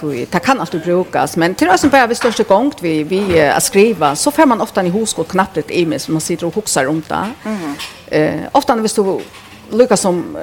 tui. 0.00 0.26
Det 0.30 0.38
kan 0.38 0.60
alltid 0.60 0.82
brukas, 0.82 1.36
men 1.36 1.54
till 1.54 1.68
oss 1.68 1.80
som 1.80 1.90
börjar 1.90 2.08
vi 2.08 2.14
största 2.14 2.42
gångt 2.42 2.82
vi, 2.82 3.02
vi 3.02 3.38
äh, 3.38 3.56
att 3.56 3.62
skriva 3.62 4.16
så 4.16 4.30
får 4.30 4.46
man 4.46 4.60
ofta 4.60 4.84
i 4.84 4.88
hos 4.88 5.16
knappt 5.28 5.56
ett 5.56 5.70
e-mail 5.70 6.00
som 6.00 6.14
man 6.14 6.20
sitter 6.20 6.46
och 6.46 6.54
huxar 6.54 6.86
om 6.86 7.02
det. 7.08 7.30
Mm. 7.44 7.74
Eh, 8.06 8.48
ofta 8.52 8.74
när 8.74 8.82
vi 8.82 8.88
står 8.88 9.22
lukka 9.70 9.96
som 9.96 10.36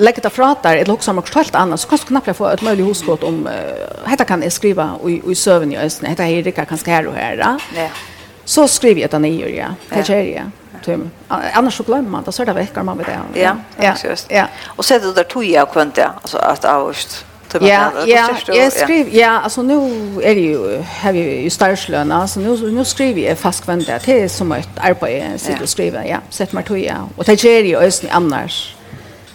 lägga 0.00 0.20
det 0.22 0.30
fra 0.30 0.56
där, 0.62 0.76
eller 0.76 0.92
också 0.92 1.10
om 1.10 1.16
något 1.16 1.34
helt 1.34 1.54
annat, 1.54 1.80
så 1.80 1.88
kan 1.88 1.98
du 1.98 2.04
knappt 2.04 2.36
få 2.36 2.48
ett 2.48 2.62
möjligt 2.62 2.86
hoskott 2.86 3.22
om, 3.22 3.46
uh, 3.46 4.10
detta 4.10 4.24
kan 4.24 4.42
jag 4.42 4.52
skriva 4.52 4.96
i, 5.06 5.22
i 5.30 5.34
sövn 5.34 5.72
i 5.72 5.76
östen, 5.78 6.10
detta 6.10 6.24
är 6.24 6.32
Erika 6.32 6.64
kanske 6.64 6.90
här 6.90 7.06
och 7.06 7.14
här. 7.14 7.58
Ja. 7.76 7.88
Så 8.44 8.68
skriver 8.68 9.00
jag 9.00 9.10
det 9.10 9.18
ner, 9.18 9.46
ja. 9.48 9.66
Det 9.88 10.08
gör 10.08 10.22
jag. 10.22 10.50
Tum. 10.84 11.10
Annars 11.28 11.76
så 11.76 11.82
glömmer 11.82 12.10
man, 12.10 12.22
då 12.24 12.32
så 12.32 12.44
det 12.44 12.52
veckar 12.52 12.82
man 12.82 12.96
med 12.96 13.06
det. 13.06 13.40
Ja, 13.40 13.56
ja. 13.80 13.94
ja. 14.28 14.46
Och 14.66 14.84
så 14.84 14.94
är 14.94 15.00
det 15.00 15.12
där 15.12 15.24
tog 15.24 15.44
jag 15.44 15.72
kvant 15.72 15.96
ja, 15.96 16.10
alltså 16.22 16.38
att 16.38 16.64
avst. 16.64 17.24
Ja, 17.60 17.92
ja, 18.06 18.36
jag 18.46 18.72
skriver, 18.72 19.18
ja, 19.18 19.40
alltså 19.40 19.62
nu 19.62 19.76
är 20.22 20.34
det 20.34 20.40
ju, 20.40 20.84
har 21.02 21.12
vi 21.12 21.42
ju 21.42 21.50
starslöna, 21.50 22.28
så 22.28 22.40
nu, 22.40 22.72
nu 22.72 22.84
skriver 22.84 23.22
jag 23.22 23.38
fast 23.38 23.64
kvant 23.64 23.86
det 23.86 24.22
är 24.22 24.28
som 24.28 24.52
ett 24.52 24.68
arbete, 24.76 25.28
jag 25.30 25.40
sitter 25.40 25.62
och 25.62 25.68
skriver, 25.68 26.04
ja, 26.04 26.16
sätt 26.30 26.52
mig 26.52 26.64
jag, 26.68 27.08
Och 27.16 27.24
det 27.24 27.44
är 27.44 27.64
ju 27.64 27.76
östen 27.76 28.10
annars. 28.12 28.74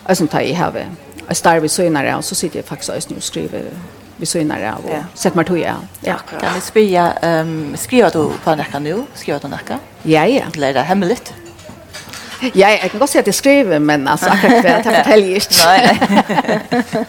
Jag 0.07 0.17
som 0.17 0.27
tar 0.27 0.41
i 0.41 0.53
här 0.53 0.87
jag 1.27 1.37
starr 1.37 1.59
vid 1.59 1.71
synare 1.71 2.15
och 2.15 2.25
så 2.25 2.35
sitter 2.35 2.57
jag 2.59 2.65
faktiskt 2.65 3.11
och 3.11 3.23
skriver 3.23 3.63
vid 4.17 4.27
synare 4.27 4.73
och 4.83 4.89
ja. 4.89 5.03
sätter 5.13 5.35
mig 5.35 5.45
toja. 5.45 5.75
Ja, 6.01 6.15
kan 6.39 6.53
vi 6.55 6.61
spela, 6.61 7.13
ehm 7.13 7.47
um, 7.47 7.77
skriva 7.77 8.09
du 8.09 8.29
på 8.43 8.55
näka 8.55 8.79
nu? 8.79 9.03
Skriva 9.13 9.39
du 9.39 9.47
näka? 9.47 9.79
Ja, 10.03 10.25
ja. 10.25 10.43
Det 10.53 10.67
är 10.67 10.73
det 10.73 10.81
hemligt. 10.81 11.33
Ja, 12.53 12.69
jag 12.69 12.91
kan 12.91 12.99
godt 12.99 13.09
si 13.09 13.17
at 13.17 13.27
jeg 13.27 13.35
skriver, 13.35 13.79
men 13.79 14.07
altså, 14.07 14.29
akkurat 14.29 14.63
det, 14.63 14.83
det 14.83 14.95
forteller 14.95 15.27
jeg 15.27 15.35
ikke. 15.35 15.55
Nei. 15.65 17.05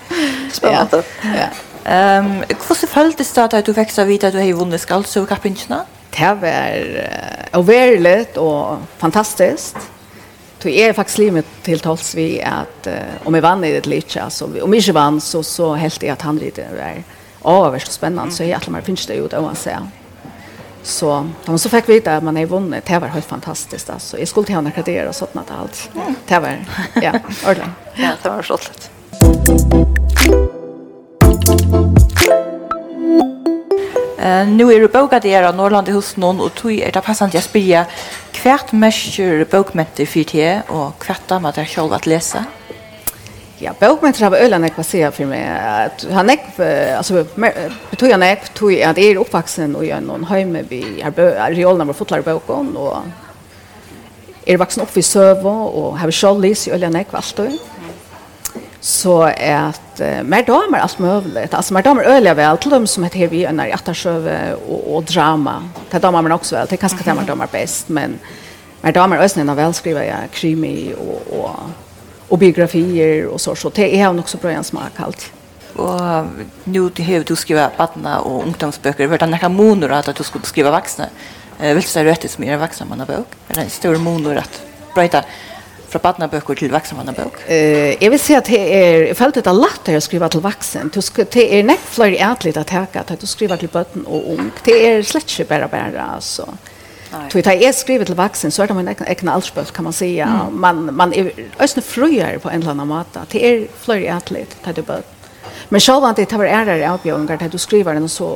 Spennende. 0.58 1.02
Ja. 1.24 1.48
Ehm, 1.92 2.42
hvordan 2.66 2.88
føltes 2.88 3.32
det 3.32 3.54
at 3.54 3.66
du 3.66 3.72
fikk 3.72 3.90
så 3.90 4.04
vidt 4.04 4.24
at 4.24 4.32
du 4.32 4.38
har 4.38 4.52
vunnet 4.54 4.80
skaldsøvkappingene? 4.80 5.80
Det 6.16 6.32
var 6.40 7.58
overlig 7.58 8.38
og 8.38 8.78
fantastisk. 8.98 9.76
För 10.66 10.70
er 10.70 10.92
faktisk 10.92 11.18
livet 11.18 11.46
til 11.62 11.78
tals 11.78 12.08
vi 12.16 12.40
att 12.42 12.88
om 13.24 13.32
vi 13.32 13.40
vann 13.40 13.64
i 13.64 13.68
det 13.72 13.86
litt, 13.86 14.16
alltså 14.16 14.44
om 14.44 14.70
vi 14.70 14.80
ikke 14.80 14.92
vann 14.92 15.20
så 15.20 15.42
så 15.42 15.74
helt 15.74 16.02
är 16.02 16.12
att 16.12 16.22
han 16.22 16.38
lite 16.38 16.62
är 16.62 17.04
avvärst 17.42 17.92
spännande 17.92 18.34
så 18.34 18.42
jeg 18.42 18.56
at 18.56 18.68
man 18.68 18.82
finns 18.82 19.06
det 19.06 19.14
ut 19.14 19.30
då 19.30 19.36
å 19.36 19.54
se. 19.54 19.76
Så 20.82 21.30
de 21.44 21.58
så 21.58 21.68
fick 21.68 21.88
vita 21.88 22.16
att 22.16 22.22
man 22.22 22.36
är 22.36 22.46
vunnit. 22.46 22.84
Det 22.86 22.98
var 22.98 23.08
helt 23.08 23.24
fantastiskt 23.24 23.90
alltså. 23.90 24.18
Jag 24.18 24.28
skulle 24.28 24.46
till 24.46 24.54
henne 24.54 24.70
kredera 24.70 25.08
och 25.08 25.14
sådant 25.14 25.50
allt. 25.50 25.90
Det 26.26 26.38
var 26.38 26.58
ja, 26.94 27.12
ordentligt. 27.44 27.66
Ja, 27.94 28.10
det 28.22 28.28
var 28.28 28.42
så 28.42 28.56
lätt. 28.56 28.90
Eh, 34.18 34.46
nu 34.48 34.72
är 34.72 34.80
det 34.80 34.92
bokat 34.92 35.24
i 35.24 35.28
era 35.28 35.52
Norrland 35.52 35.88
hos 35.88 36.16
någon 36.16 36.40
och 36.40 36.54
tog 36.54 36.72
er 36.72 36.90
det 36.92 37.00
passant 37.00 37.34
jag 37.34 37.42
spyr 37.42 37.84
Hvert 38.46 38.70
mørker 38.70 39.40
bokmenter 39.50 40.06
for 40.06 40.28
det, 40.30 40.50
og 40.70 40.92
hvert 41.02 41.24
damer 41.26 41.50
dere 41.50 41.66
selv 41.66 41.96
at 41.96 42.04
lese? 42.06 42.44
Ja, 43.58 43.72
bokmenter 43.74 44.22
har 44.22 44.36
øyne 44.38 44.68
ekva 44.68 44.84
vil 44.84 44.86
si 44.86 45.00
for 45.16 45.26
meg. 45.26 45.42
At 45.50 46.04
han 46.14 46.30
jeg, 46.30 46.44
altså, 46.94 47.24
betyr 47.90 48.12
han 48.14 48.22
jeg, 48.22 48.38
tog 48.54 48.70
jeg 48.70 48.86
at 48.86 49.00
jeg 49.02 49.16
er 49.16 49.18
oppvaksen 49.18 49.74
og 49.74 49.82
gjør 49.88 50.04
noen 50.06 50.28
høyme 50.30 50.62
vi 50.70 50.78
arealene 51.02 51.88
våre 51.88 51.98
fotler 51.98 52.22
fotlar 52.22 52.22
boken, 52.22 52.70
og 52.78 54.46
er 54.46 54.62
vaksen 54.62 54.86
upp 54.86 54.94
i 54.94 55.02
søvå, 55.02 55.56
og 55.82 55.98
har 55.98 56.14
selv 56.14 56.46
lyst 56.46 56.68
i 56.68 56.76
øyne 56.76 57.02
jeg 57.02 57.10
alltid 57.18 57.58
så 58.80 59.22
att 59.22 60.00
uh, 60.00 60.22
mer 60.22 60.42
damer 60.46 60.78
allt 60.78 60.98
möjligt. 60.98 61.54
Alltså 61.54 61.74
mer 61.74 61.82
damer 61.82 62.02
öliga 62.02 62.34
väl 62.34 62.58
till 62.58 62.70
dem 62.70 62.86
som 62.86 63.04
heter 63.04 63.28
vi 63.28 63.52
när 63.52 63.74
attasjöve 63.74 64.54
och, 64.68 64.96
och 64.96 65.04
drama. 65.04 65.68
Det 65.90 65.98
damer 65.98 66.22
men 66.22 66.32
också 66.32 66.54
väl. 66.56 66.66
Det 66.70 66.76
kanske 66.76 66.98
mm 66.98 67.04
-hmm. 67.04 67.18
damer 67.18 67.26
damer 67.26 67.48
bäst 67.52 67.88
men 67.88 68.18
mer 68.80 68.92
damer 68.92 69.18
ösnen 69.18 69.46
när 69.46 69.54
väl 69.54 69.74
skriver 69.74 70.28
krimi 70.32 70.94
och 70.94 71.40
och 71.40 71.50
och 72.28 72.38
biografier 72.38 73.26
och 73.26 73.40
så 73.40 73.54
så 73.54 73.68
det 73.68 74.00
är 74.00 74.18
också 74.18 74.38
bra 74.38 74.50
en 74.50 74.64
smak 74.64 74.92
allt. 74.96 75.32
Och 75.76 76.26
nu 76.64 76.90
det 76.96 77.02
här 77.02 77.24
du 77.26 77.36
skriver 77.36 77.70
barna 77.76 78.20
och 78.20 78.42
ungdomsböcker. 78.42 79.06
Vart 79.06 79.20
några 79.20 79.48
monor 79.48 79.92
att 79.92 80.16
du 80.16 80.24
skulle 80.24 80.44
skriva 80.44 80.70
vuxna. 80.70 81.06
Eh 81.60 81.74
vill 81.74 81.82
säga 81.82 82.04
rätt 82.04 82.30
som 82.30 82.44
är 82.44 82.56
vuxna 82.56 82.86
man 82.86 82.98
har 83.00 83.06
bok. 83.06 83.26
Eller 83.48 83.62
en 83.62 83.70
stor 83.70 83.96
monor 83.96 84.36
att 84.36 84.62
bryta 84.94 85.22
fra 85.90 86.00
badnabøker 86.02 86.58
til 86.58 86.72
vaksenvannabøk? 86.74 87.42
Uh, 87.48 87.92
jeg 88.02 88.10
vil 88.12 88.22
si 88.22 88.36
at 88.36 88.46
det 88.50 88.60
er, 88.60 89.06
jeg 89.10 89.18
følte 89.18 89.42
det 89.42 89.52
er 89.52 89.58
lettere 89.58 90.00
å 90.00 90.04
skrive 90.04 90.30
til 90.32 90.44
vaksen. 90.44 90.92
Det 90.92 91.44
er 91.44 91.66
nekk 91.66 91.84
flere 91.96 92.30
ætlig 92.30 92.56
å 92.56 92.64
ta 92.66 92.86
at 92.86 93.12
du 93.20 93.26
skriver 93.26 93.60
til 93.60 93.72
bøtten 93.72 94.06
og 94.06 94.32
ung. 94.36 94.50
Det 94.66 94.76
er 94.88 95.06
slett 95.06 95.30
ikke 95.30 95.50
bare 95.52 95.70
bare, 95.72 96.08
altså. 96.16 96.48
Så 97.32 97.40
tar 97.42 97.56
jeg 97.60 97.74
skriver 97.74 98.04
til 98.04 98.16
vaksen, 98.18 98.50
så 98.50 98.62
er 98.62 98.70
det 98.70 98.76
min 98.76 98.88
egen, 98.90 99.06
egen 99.08 99.28
aldersbøk, 99.30 99.72
kan 99.72 99.86
man 99.86 99.94
si. 99.94 100.16
Ja. 100.18 100.28
Mm. 100.46 100.56
Man, 100.60 100.82
man 100.92 101.12
er 101.14 101.30
østene 101.62 101.84
frøyere 101.86 102.40
på 102.42 102.50
en 102.50 102.60
eller 102.60 102.74
annen 102.74 102.90
måte. 102.90 103.22
Det 103.32 103.42
er 103.46 103.66
flere 103.82 104.16
ætlig 104.16 104.46
til 104.50 104.82
bøtten. 104.82 105.12
Men 105.70 105.80
selv 105.80 106.04
om 106.04 106.14
det 106.14 106.28
tar 106.30 106.44
ærere 106.44 106.90
avbjøringer 106.90 107.38
til 107.40 107.52
du 107.54 107.58
skriver 107.58 107.96
en 107.98 108.08
så 108.08 108.30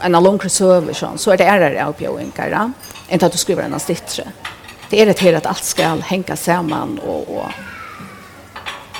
en 0.00 0.12
lång 0.12 0.38
søver, 0.50 1.16
så 1.16 1.30
är 1.30 1.36
det 1.36 1.44
ärare 1.44 1.84
avbjøringer, 1.84 2.48
ja? 2.48 2.70
än 3.08 3.24
att 3.24 3.32
du 3.32 3.38
skriver 3.38 3.62
en 3.62 3.74
av 3.74 3.78
stittre. 3.78 4.22
Mm 4.22 4.57
det 4.90 5.02
är 5.02 5.06
det 5.06 5.18
här 5.20 5.34
att 5.34 5.46
allt 5.46 5.64
ska 5.64 5.82
hänga 5.82 6.36
samman 6.36 6.98
och 6.98 7.36
och 7.36 7.50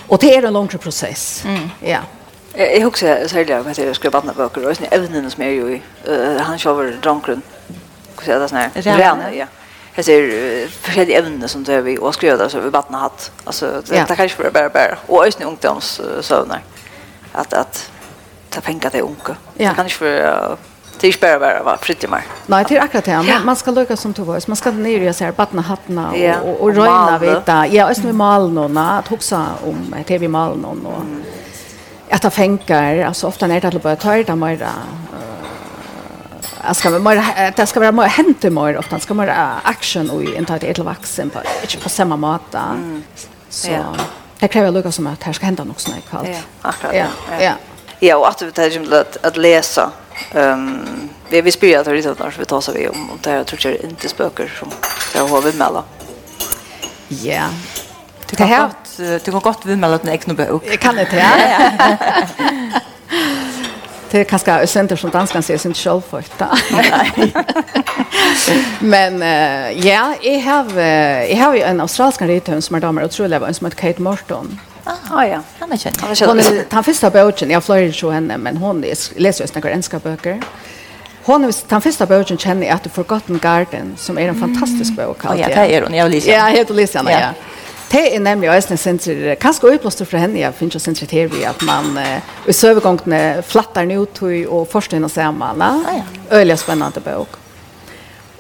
och 0.09 0.19
det 0.19 0.37
är 0.37 0.43
en 0.43 0.53
lång 0.53 0.69
process. 0.69 1.45
Mm. 1.47 1.71
Ja. 1.81 1.99
Jag 2.55 2.87
också 2.87 3.07
så 3.27 3.35
här 3.35 3.71
att 3.71 3.79
jag 3.79 3.97
skrev 3.97 4.17
andra 4.17 4.33
böcker 4.33 4.69
och 4.69 4.77
sen 4.77 4.87
ävnen 4.91 5.31
som 5.31 5.43
är 5.43 5.49
ju 5.49 5.81
uh, 6.09 6.41
han 6.41 6.59
kör 6.59 6.97
drunken. 7.03 7.43
Hur 8.19 8.25
säger 8.25 8.41
det 8.41 8.49
såna? 8.49 8.71
Rena, 8.75 9.35
ja. 9.35 9.47
Jag 9.95 10.05
ser 10.05 10.23
uh, 10.23 10.69
forskjellige 10.69 11.19
evne 11.19 11.49
som 11.49 11.65
det 11.65 11.73
er 11.73 11.81
vi 11.81 11.99
och 11.99 12.15
skriver 12.15 12.49
så 12.49 12.61
vi 12.61 12.71
bare 12.71 12.97
hatt. 12.97 13.33
Alltså 13.45 13.83
det, 13.87 13.97
ja. 13.97 14.05
det 14.09 14.17
kanske 14.17 14.43
kan 14.43 14.53
bara. 14.53 14.63
være 14.63 14.71
bare 14.71 14.97
bare. 15.09 15.47
ungdoms 15.47 16.01
uh, 16.01 16.23
sövnar. 16.23 16.61
Att, 17.33 17.53
att 17.53 17.91
ta 18.51 18.61
pengar 18.61 18.91
till 18.91 19.01
unga. 19.01 19.37
Ja. 19.57 19.69
Det 19.69 19.75
kanske 19.75 19.99
för 19.99 20.51
uh, 20.51 20.57
Det 21.01 21.07
är 21.07 21.09
inte 21.09 21.21
bara 21.21 21.39
bara 21.39 21.63
va 21.63 21.79
fritimmar. 21.81 22.25
Nej, 22.47 22.65
det 22.69 22.77
är 22.77 22.81
akkurat 22.81 23.05
det. 23.05 23.17
Man, 23.17 23.27
ja. 23.27 23.39
man 23.45 23.57
ska 23.57 23.71
lucka 23.71 23.97
som 23.97 24.15
två. 24.15 24.39
Man 24.47 24.57
ska 24.57 24.71
ner 24.71 25.09
och 25.09 25.17
så 25.17 25.25
här 25.25 25.33
battna 25.33 25.63
hattna 25.63 26.11
och, 26.11 26.19
ja. 26.19 26.41
och, 26.41 26.61
och 26.61 26.75
röjna 26.75 27.19
vita. 27.19 27.67
Ja, 27.67 27.91
öst 27.91 28.05
med 28.05 28.15
mal 28.15 28.53
någon 28.53 28.79
att 28.79 29.09
huxa 29.09 29.47
om 29.65 29.95
TV 30.05 30.29
mal 30.29 30.59
någon 30.59 30.87
och 30.87 31.01
mm. 31.01 31.23
att 32.11 32.23
ta 32.23 32.31
fänkar. 32.31 32.99
Alltså 32.99 33.27
ofta 33.27 33.47
när 33.47 33.61
det 33.61 33.69
är 33.69 33.79
bara 33.79 33.97
tar 33.97 34.25
det 34.25 34.37
mer 34.37 34.69
Jag 36.67 36.77
ska 36.77 36.99
vara 36.99 37.25
det 37.57 37.67
ska 37.67 37.81
vara 37.81 37.93
mer 37.93 38.03
hänt 38.03 38.43
mer 38.43 38.79
ofta 38.79 38.99
ska 38.99 39.15
vara 39.15 39.61
action 39.65 40.11
och 40.11 40.23
inte 40.23 40.55
ett 40.55 40.63
litet 40.63 40.85
vuxen 40.85 41.31
på 41.31 41.39
inte 41.63 41.79
på 41.79 41.89
samma 41.89 42.17
måta. 42.17 42.61
Mm. 42.61 43.03
Så 43.49 43.71
ja. 43.71 43.97
det 44.39 44.49
kräver 44.49 44.71
lucka 44.71 44.93
som 44.93 45.07
att 45.07 45.23
här 45.23 45.33
ska 45.33 45.47
hända 45.47 45.65
något 45.65 45.81
sånt 45.81 46.11
kallt. 46.11 46.29
Ja, 46.29 46.41
akkurat. 46.63 46.95
Ja. 46.95 47.07
ja. 47.31 47.45
ja. 47.45 47.53
Ja, 47.99 48.17
och 48.17 48.29
att 48.29 48.43
vi 48.43 48.53
tar 48.53 48.71
till 48.71 48.93
att, 48.93 49.25
att 49.25 49.37
läsa. 49.37 49.91
Um, 50.35 51.09
vi 51.29 51.41
vi 51.41 51.51
spyr 51.51 51.77
att 51.77 51.85
det 51.85 51.91
är 51.91 51.95
vi 52.39 52.45
tar 52.45 52.61
så 52.61 52.73
vi 52.73 52.89
om 52.89 53.11
och 53.11 53.19
det 53.21 53.31
här 53.31 53.45
tror 53.45 53.73
jag 53.73 53.91
inte 53.91 54.09
spöker 54.09 54.55
som 54.59 54.71
det 55.13 55.19
har 55.19 55.43
vi 55.43 55.53
med. 55.53 55.83
Ja. 57.09 57.49
Du 58.31 58.37
kan 58.37 58.49
gott, 58.49 58.97
du 58.97 59.31
kan 59.31 59.41
gott 59.41 59.61
vi 59.65 59.77
med 59.77 59.95
att 59.95 60.05
en 60.05 60.09
extra 60.09 60.35
bok. 60.35 60.63
Jag 60.67 60.81
kan 60.81 60.97
det, 60.97 61.09
ja. 61.13 61.97
Det 64.11 64.21
är 64.21 64.25
kanske 64.25 64.53
ett 64.53 64.71
center 64.71 64.97
som 64.97 65.11
danskan 65.11 65.43
ser 65.43 65.59
sin 65.59 65.75
själv 65.75 66.01
för 66.11 66.25
Men 68.79 69.23
ja, 69.83 70.15
jag 70.23 70.41
har 70.41 70.81
jag 70.81 71.37
har 71.37 71.57
en 71.57 71.81
australisk 71.81 72.23
ridtön 72.23 72.63
som 72.63 72.77
är 72.77 72.81
damer 72.81 73.03
och 73.03 73.11
tror 73.11 73.29
jag 73.29 73.41
var 73.41 73.49
en 73.49 73.55
som 73.55 73.67
heter 73.67 73.79
Kate 73.79 74.03
Morton 74.03 74.61
Ah, 74.89 75.25
ja. 75.25 75.41
Han 75.59 75.73
er 75.73 75.77
kjent. 75.77 76.01
Han, 76.01 76.11
är 76.11 76.27
hon 76.27 76.39
är, 76.39 76.65
han 76.71 76.85
första 76.85 77.11
boken, 77.11 77.51
jag 77.51 77.65
flöjer 77.65 77.93
så 77.93 78.11
henne, 78.11 78.39
men 78.39 78.57
hon 78.57 78.85
är, 78.85 79.21
läser 79.21 79.45
just 79.45 79.55
några 79.55 79.71
enska 79.71 79.99
böcker. 79.99 80.41
Hon 81.25 81.45
är 81.45 81.55
den 81.69 81.81
första 81.81 82.07
boken 82.07 82.39
känner 82.39 82.67
jag 82.67 82.75
att 82.75 82.83
The 82.83 82.91
Forgotten 82.91 83.39
Garden 83.39 83.95
som 83.97 84.19
är 84.19 84.29
en 84.29 84.41
fantastisk 84.41 84.97
bok. 84.97 85.25
Mm. 85.25 85.37
Oh, 85.37 85.41
ja, 85.41 85.49
det 85.49 85.75
er 85.75 85.83
hon. 85.83 85.95
jeg 85.95 86.05
har 86.05 86.11
läst. 86.11 86.27
Ja, 86.27 86.33
jag 86.33 86.67
har 86.69 87.11
ja. 87.11 87.21
ja. 87.21 87.35
Det 87.91 88.17
är 88.17 88.21
nämligen 88.21 88.55
også 88.55 88.73
en 88.73 88.79
senter, 88.79 89.35
kanskje 89.35 89.69
upplåster 89.69 90.05
för 90.05 90.19
henne 90.19 90.41
jag 90.41 90.55
finns 90.55 90.83
senter 90.83 91.07
til 91.07 91.29
vi, 91.29 91.45
at 91.45 91.63
man 91.63 91.99
i 92.47 92.53
sövgången 92.53 93.43
flattar 93.43 93.85
nu 93.85 93.99
och 94.47 94.71
forskar 94.71 95.05
och 95.05 95.11
ser 95.11 95.33
man. 95.33 95.85
Öliga 96.31 96.57
spännande 96.57 97.01
bok. 97.01 97.29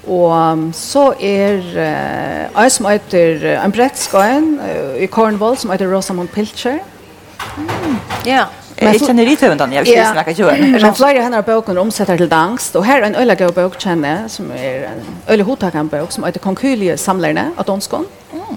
Og 0.08 0.68
så 0.76 1.10
er 1.20 1.58
uh, 1.76 2.62
en 2.64 2.72
som 2.72 2.88
heter 2.88 3.44
en 3.58 3.74
brettskøyen 3.74 4.54
uh, 4.62 4.94
i 5.02 5.08
Cornwall 5.12 5.58
som 5.60 5.72
heter 5.74 5.90
Rosamund 5.92 6.32
Pilcher. 6.32 6.80
Ja. 8.26 8.46
Men 8.78 8.94
jeg 8.94 9.08
kjenner 9.08 9.26
litt 9.26 9.40
høvendan, 9.42 9.72
jeg 9.74 9.82
vil 9.84 9.96
ikke 9.96 10.10
snakke 10.14 10.34
ikke. 10.36 10.52
Men 10.84 10.94
flere 10.94 11.22
henne 11.24 11.40
av 11.40 11.46
bøkene 11.48 11.82
omsetter 11.82 12.20
til 12.20 12.30
angst, 12.34 12.76
og 12.78 12.86
her 12.86 13.02
er 13.02 13.08
en 13.08 13.18
øyla 13.18 13.34
gøy 13.38 13.50
bok 13.56 13.74
kjenne, 13.82 14.12
som 14.30 14.52
er 14.54 14.92
en 14.92 15.02
øyla 15.26 15.46
hodtakan 15.48 15.90
bok 15.90 16.14
som 16.14 16.26
heter 16.28 16.42
Konkylie 16.44 16.94
samlerne 17.00 17.48
av 17.58 17.66
Donskån. 17.66 18.06
Mm. 18.30 18.54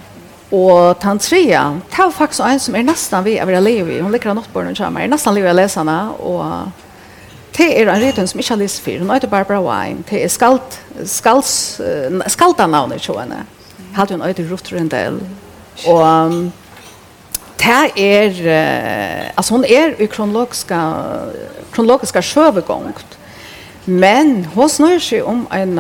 Og 0.52 1.00
Tantria, 1.02 1.64
det 1.90 1.98
var 1.98 2.14
faktisk 2.14 2.44
en 2.46 2.62
som 2.62 2.76
er 2.76 2.86
nesten 2.86 3.26
vi 3.26 3.38
av 3.42 3.50
å 3.50 3.64
leve 3.64 3.96
i, 3.96 4.02
hun 4.04 4.14
liker 4.14 4.34
av 4.34 4.42
nattbørnen 4.42 4.78
kommer, 4.78 5.06
er 5.06 5.12
nesten 5.12 5.38
livet 5.38 5.54
av 5.54 5.58
leserne, 5.58 5.98
og 6.20 6.81
Det 7.58 7.68
er 7.82 7.90
en 7.90 8.00
rytun 8.00 8.28
som 8.28 8.40
ikke 8.40 8.54
har 8.54 8.62
lyst 8.62 8.82
for. 8.82 9.00
Hun 9.00 9.10
heter 9.12 9.28
Barbara 9.28 9.60
Wine. 9.62 10.04
Det 10.10 10.24
er 10.24 10.28
skalt, 10.32 10.80
skals, 11.06 11.82
skalta 12.28 12.68
navnet 12.68 13.02
til 13.02 13.20
henne. 13.20 13.44
Jeg 13.78 13.96
hadde 13.96 14.16
hun 14.16 14.26
heter 14.26 14.52
Ruth 14.52 14.74
Rundell. 14.74 15.20
Og 15.88 16.26
um, 16.26 16.52
det 17.60 17.92
er, 17.98 18.30
uh, 18.30 19.34
altså 19.38 19.54
hun 19.54 19.66
er 19.68 20.00
i 20.00 20.06
kronologiska, 20.06 20.80
kronologiska 21.74 22.22
sjøvegångt. 22.22 23.18
Men 23.86 24.46
hon 24.56 24.70
snur 24.70 25.00
seg 25.02 25.26
om 25.28 25.44
en 25.54 25.76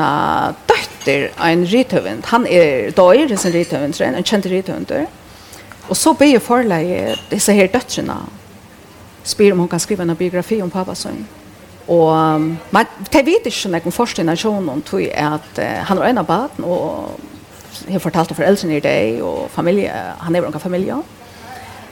døtter 0.67 1.29
av 1.37 1.51
en 1.51 1.65
rytøvend. 1.65 2.25
Han 2.33 2.47
er 2.49 2.91
døyr, 2.97 3.35
sin 3.37 3.53
rytøvend, 3.53 4.01
en 4.01 4.23
kjent 4.23 4.45
rytøvend. 4.49 4.95
Og 5.89 5.97
så 5.97 6.13
ber 6.13 6.33
jeg 6.33 6.41
forleie 6.41 7.15
disse 7.31 7.53
her 7.53 7.69
døtrene. 7.71 8.17
Spyr 9.23 9.53
om 9.53 9.59
hun 9.59 9.69
kan 9.69 9.79
skrive 9.79 10.03
en 10.03 10.15
biografi 10.17 10.61
om 10.61 10.69
pappa 10.69 10.95
sønnen. 10.95 11.27
Og 11.87 12.41
man 12.71 12.89
det 13.11 13.23
vet 13.25 13.47
ikke 13.49 13.71
noen 14.61 14.83
tror 14.85 15.01
jeg 15.01 15.15
at 15.15 15.57
uh, 15.57 15.81
han 15.89 15.97
er 15.97 16.11
en 16.11 16.21
av 16.21 16.27
baden, 16.29 16.65
og 16.65 17.19
jeg 17.87 18.01
om 18.31 18.37
foreldrene 18.37 18.77
i 18.77 18.83
det, 18.83 19.21
og 19.25 19.49
familie, 19.51 19.91
han 20.19 20.35
er 20.35 20.45
noen 20.45 20.61
familie. 20.61 20.99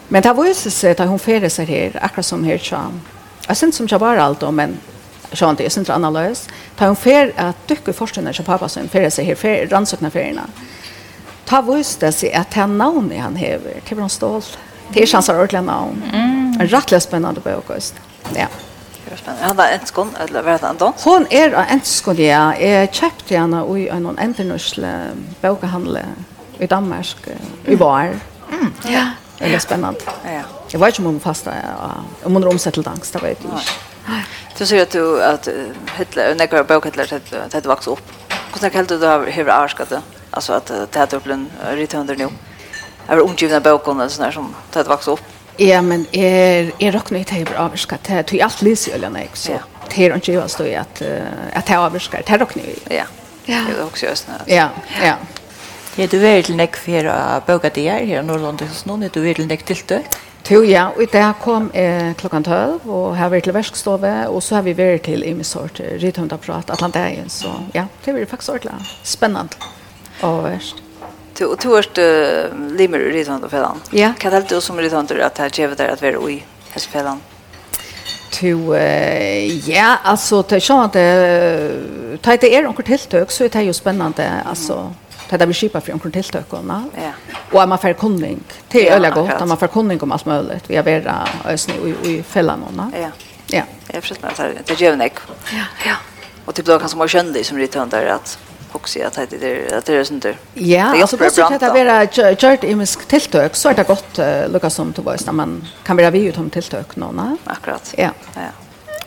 Men 0.10 0.24
det 0.26 0.36
viser 0.38 0.74
seg 0.74 1.00
at 1.00 1.10
hun 1.10 1.22
ferer 1.22 1.50
seg 1.50 1.70
her, 1.70 1.98
akkurat 2.02 2.26
som 2.26 2.44
her, 2.44 2.58
så 2.58 2.84
jeg 3.48 3.58
synes 3.58 3.76
som 3.76 3.86
ikke 3.86 4.02
var 4.02 4.22
alt, 4.22 4.44
men 4.54 4.78
sånn 5.34 5.58
det, 5.58 5.68
jeg 5.68 5.74
synes 5.74 5.88
det 5.90 5.94
er 5.94 6.00
annerledes. 6.00 6.46
Da 6.78 6.90
hun 6.90 6.98
fer 6.98 7.34
at 7.38 7.58
dukker 7.70 7.96
forskjellige 7.98 8.40
som 8.40 8.48
pappa 8.48 8.70
som 8.70 8.90
ferer 8.90 9.14
seg 9.14 9.30
her, 9.30 9.38
fer, 9.38 9.68
rannsøkne 9.72 10.12
feriene. 10.14 10.46
Ta 11.50 11.62
viser 11.66 12.06
det 12.06 12.14
seg 12.18 12.34
at 12.38 12.54
det 12.54 12.62
er 12.62 12.74
navnet 12.74 13.22
han 13.22 13.38
hever, 13.38 13.82
til 13.86 13.98
hvordan 13.98 14.14
stål. 14.14 14.42
Det 14.90 15.02
er 15.02 15.08
ikke 15.08 15.18
hans 15.18 15.30
ordentlig 15.34 15.64
navn. 15.66 16.02
En 16.14 16.70
rettelig 16.70 17.02
spennende 17.06 17.42
bøk, 17.46 17.70
også. 17.74 18.10
Ja 18.38 18.50
spännande. 19.20 19.46
Han 19.46 19.58
var 19.58 19.68
enskon, 19.74 20.16
eller 20.20 20.42
var 20.42 20.58
det 20.58 20.68
andan? 20.68 20.94
Hon 21.04 21.28
är 21.30 21.50
er 21.50 21.66
enskon, 21.72 22.16
ja. 22.16 22.52
Jeg 22.60 22.92
kjøpte 22.92 23.38
henne 23.38 23.64
i 23.78 23.88
en 23.88 24.20
enternursle 24.20 24.94
bokhandel 25.42 26.00
i 26.60 26.66
Danmark 26.66 27.30
i 27.68 27.76
var. 27.76 28.16
Mm. 28.52 28.74
Ja. 28.90 29.06
Det 29.40 29.54
er 29.54 29.60
spennende. 29.60 30.00
Ja. 30.26 30.42
Jeg 30.74 30.80
vet 30.80 30.88
ikke 30.88 31.00
om 31.00 31.06
hun 31.06 31.20
fasta, 31.20 31.52
om 32.26 32.34
hun 32.34 32.44
har 32.44 32.50
omsett 32.50 32.74
til 32.74 32.84
dans, 32.84 33.12
det 33.12 33.22
vet 33.22 33.38
jeg 33.44 33.60
ikke. 33.60 33.90
Du 34.60 34.66
säger 34.66 34.84
att 34.84 34.92
du 34.92 35.24
att 35.24 35.48
Hitler 35.98 36.36
när 36.36 36.48
jag 36.52 36.68
bokade 36.68 37.02
Hitler 37.02 37.40
att 37.46 37.52
det 37.52 37.66
vaks 37.66 37.88
upp. 37.88 38.12
Hur 38.52 38.60
snackar 38.60 38.84
du 38.84 38.98
då 38.98 39.18
hur 39.18 39.50
arskat 39.50 39.90
det? 39.90 40.02
Alltså 40.32 40.54
att 40.54 40.66
det 40.66 40.96
hade 40.96 41.18
upp 41.18 41.28
en 41.28 41.50
return 41.72 42.06
nu. 42.06 42.28
Jag 43.08 43.16
var 43.16 43.24
omgiven 43.24 43.58
av 43.58 43.64
boken 43.64 44.02
och 44.02 44.12
sådär 44.12 44.32
som 44.32 44.56
det 44.74 44.88
vaks 44.88 45.08
upp. 45.08 45.22
Ja, 45.60 45.82
men 45.82 46.06
er 46.16 46.72
er 46.80 46.94
rock 46.96 47.12
nei 47.12 47.26
tebr 47.28 47.58
avska 47.60 47.98
te 48.04 48.22
tu 48.24 48.38
alt 48.40 48.62
lys 48.64 48.88
eller 48.88 49.10
nei 49.10 49.28
så. 49.34 49.60
Det 49.90 50.06
är 50.06 50.16
inte 50.16 50.32
jag 50.32 50.50
står 50.50 50.68
i 50.68 50.76
att 50.76 51.02
att 51.54 51.66
ta 51.66 51.78
avskar 51.78 52.22
till 52.22 52.38
rock. 52.38 52.56
Ja. 52.90 53.04
Ja. 53.46 53.62
Det 53.68 53.80
är 53.80 53.86
också 53.86 54.06
just 54.06 54.28
nu. 54.28 54.54
Ja. 54.56 54.70
Ja. 55.04 55.16
Ja, 55.96 56.08
du 56.08 56.28
är 56.28 56.42
til 56.42 56.56
näck 56.56 56.76
for 56.76 57.08
å 57.12 57.42
bøke 57.48 57.70
det 57.76 57.90
här 57.90 58.02
i 58.02 58.24
Norrland 58.24 58.62
hos 58.62 58.86
någon 58.86 59.10
du 59.14 59.30
är 59.30 59.34
till 59.34 59.48
näck 59.48 59.66
til 59.66 59.84
det. 59.88 60.04
Jo, 60.50 60.64
ja, 60.64 60.88
og 60.98 61.12
det 61.12 61.34
kom 61.42 61.72
eh, 61.74 62.14
klokkan 62.18 62.44
12, 62.44 62.90
og 62.90 63.18
her 63.18 63.30
var 63.30 63.40
til 63.40 63.54
verkstove, 63.54 64.14
og 64.30 64.42
så 64.44 64.56
har 64.56 64.62
vi 64.66 64.74
vært 64.74 65.04
til 65.06 65.24
i 65.24 65.34
min 65.34 65.46
sort, 65.46 65.82
rithundaprat, 66.02 66.72
Atlantien, 66.74 67.30
så 67.30 67.52
ja, 67.74 67.86
det 68.06 68.14
blir 68.16 68.26
faktisk 68.26 68.50
ordentlig 68.56 68.88
spennende 69.04 69.50
og 70.22 70.44
verst. 70.48 70.82
Du 71.40 71.46
och 71.46 71.60
du 71.64 71.78
är 71.78 72.00
uh, 72.00 72.78
limmer 72.78 73.00
i 73.00 73.12
ridan 73.12 73.50
fällan. 73.50 73.82
Ja. 73.92 74.14
Kan 74.20 74.32
det 74.32 74.46
du 74.50 74.62
som 74.62 74.78
ridan 74.78 75.08
att 75.22 75.38
här 75.38 75.50
ger 75.54 75.68
det 75.78 75.92
att 75.92 76.02
vara 76.02 76.32
i 76.32 76.44
hästfällan? 76.72 77.20
to 78.32 78.76
eh 78.76 79.70
ja 79.70 79.98
alltså 80.04 80.42
det 80.42 80.62
så 80.62 80.82
att 80.82 80.94
ta 82.22 82.38
det 82.38 82.56
är 82.56 82.64
något 82.64 82.86
tilltök 82.86 83.32
så 83.32 83.44
är 83.44 83.50
det 83.50 83.64
ju 83.64 83.74
spännande 83.74 84.32
alltså 84.46 84.94
det 85.30 85.38
där 85.38 85.46
vi 85.46 85.54
skipar 85.54 85.80
för 85.80 85.92
något 85.92 86.14
tilltök 86.14 86.46
ja. 86.50 87.12
Och 87.52 87.70
man 87.70 87.78
får 87.78 87.94
kunning. 87.94 88.44
Är 88.70 88.92
öliga 88.92 89.12
gott 89.12 89.48
man 89.48 89.58
får 89.58 89.68
kunning 89.68 90.02
om 90.02 90.12
allt 90.12 90.26
möjligt 90.26 90.64
vi 90.68 90.76
har 90.76 90.84
vera 90.84 91.28
ösni 91.46 91.74
och 91.82 92.08
i 92.08 92.24
fällan 92.24 92.92
ja. 93.02 93.10
Ja. 93.48 93.64
Jag 93.94 94.04
förstår 94.04 94.28
att 94.28 94.38
det 94.38 94.74
är 94.74 94.82
ju 94.82 94.88
ja. 94.88 95.64
Ja 95.86 95.96
och 96.46 96.54
det 96.54 96.64
blir 96.64 96.80
kanske 96.80 96.98
mer 96.98 97.08
kändis 97.08 97.48
som 97.48 97.58
det 97.90 98.14
att 98.14 98.40
också 98.72 99.00
att 99.04 99.30
det 99.30 99.44
är 99.44 99.78
att 99.78 99.86
det 99.86 99.96
är 99.96 100.04
sånt 100.04 100.24
där. 100.24 100.38
Ja, 100.54 100.92
det 100.94 101.02
är 101.02 101.06
så 101.06 101.18
bra. 101.18 101.30
Så 101.30 101.44
att 101.44 101.60
det 101.60 101.66
är 101.66 102.36
kört 102.36 102.64
i 102.64 102.76
misk 102.76 103.08
tilltök 103.08 103.56
så 103.56 103.70
er 103.70 103.74
det 103.74 103.88
godt 103.88 104.20
uh, 104.20 104.52
Lucas 104.54 104.74
som 104.74 104.94
til 104.94 105.04
boys 105.04 105.26
när 105.26 105.34
man 105.34 105.64
kan 105.84 105.98
vara 105.98 106.10
vi 106.10 106.26
ut 106.26 106.38
om 106.38 106.50
tiltøk 106.50 106.98
nå, 106.98 107.12
någon. 107.12 107.38
Akkurat. 107.46 107.94
Ja. 107.98 108.10
Ja. 108.36 108.52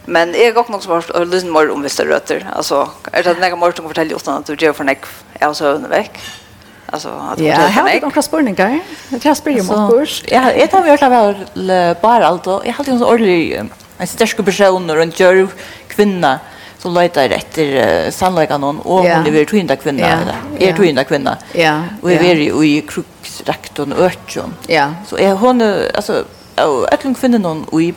Men 0.05 0.35
jag 0.35 0.55
har 0.55 0.75
också 0.75 0.89
varit 0.89 1.11
och 1.11 1.27
lyssnat 1.27 1.53
mer 1.53 1.71
om 1.71 1.83
vissa 1.83 2.05
rötter. 2.05 2.47
Alltså 2.57 2.91
är 3.13 3.23
det 3.23 3.35
några 3.35 3.57
mer 3.57 3.73
som 3.73 3.85
fortäljer 3.85 4.17
utan 4.17 4.35
att 4.35 4.47
du 4.47 4.55
gör 4.55 4.73
för 4.73 4.85
näck 4.85 5.05
alltså 5.41 5.67
en 5.67 5.89
veck. 5.89 6.19
Alltså 6.87 7.09
att 7.09 7.39
du 7.39 7.45
gör 7.45 7.55
för 7.55 7.63
näck. 7.63 7.77
Ja, 7.77 7.89
jag 7.89 7.95
har 7.95 8.01
några 8.01 8.23
spurningar. 8.23 8.81
Jag 9.23 9.37
spyr 9.37 9.53
ju 9.53 9.61
om 9.61 9.91
kurs. 9.91 10.25
Ja, 10.27 10.53
jag 10.53 10.69
har 10.73 10.89
gjort 10.89 11.03
av 11.03 12.01
bare 12.03 12.27
alt, 12.27 12.47
og 12.47 12.67
jeg 12.67 12.75
har 12.75 12.79
alltid 12.79 12.95
en 12.95 13.01
så 13.01 13.07
ordentlig 13.07 13.71
en 13.99 14.07
sterske 14.07 14.43
personer 14.43 14.97
og 14.97 15.03
en 15.03 15.49
kvinna 15.89 16.39
så 16.83 16.91
letar 16.91 17.31
etter 17.31 17.67
uh, 18.07 18.11
sannleggene 18.11 18.59
någon 18.59 18.81
och 18.81 19.05
yeah. 19.05 19.17
hon 19.17 19.25
lever 19.25 19.45
kvinna 19.45 19.77
Ja. 20.01 20.07
eller 20.07 20.69
är 20.69 20.77
tvinda 20.77 21.05
kvinna. 21.05 21.37
Ja. 21.55 21.83
Och 22.03 22.11
vi 22.11 22.31
er 22.31 22.37
jo 22.37 22.65
i 22.65 22.81
kruxrektorn 22.81 23.93
örtjon. 23.93 24.55
Ja. 24.67 24.95
Så 25.07 25.19
är 25.19 25.33
hon 25.33 25.63
alltså 25.95 26.25
och 26.57 26.93
ett 26.93 27.05
långt 27.05 27.19
finner 27.19 27.39
någon 27.39 27.81
i 27.81 27.95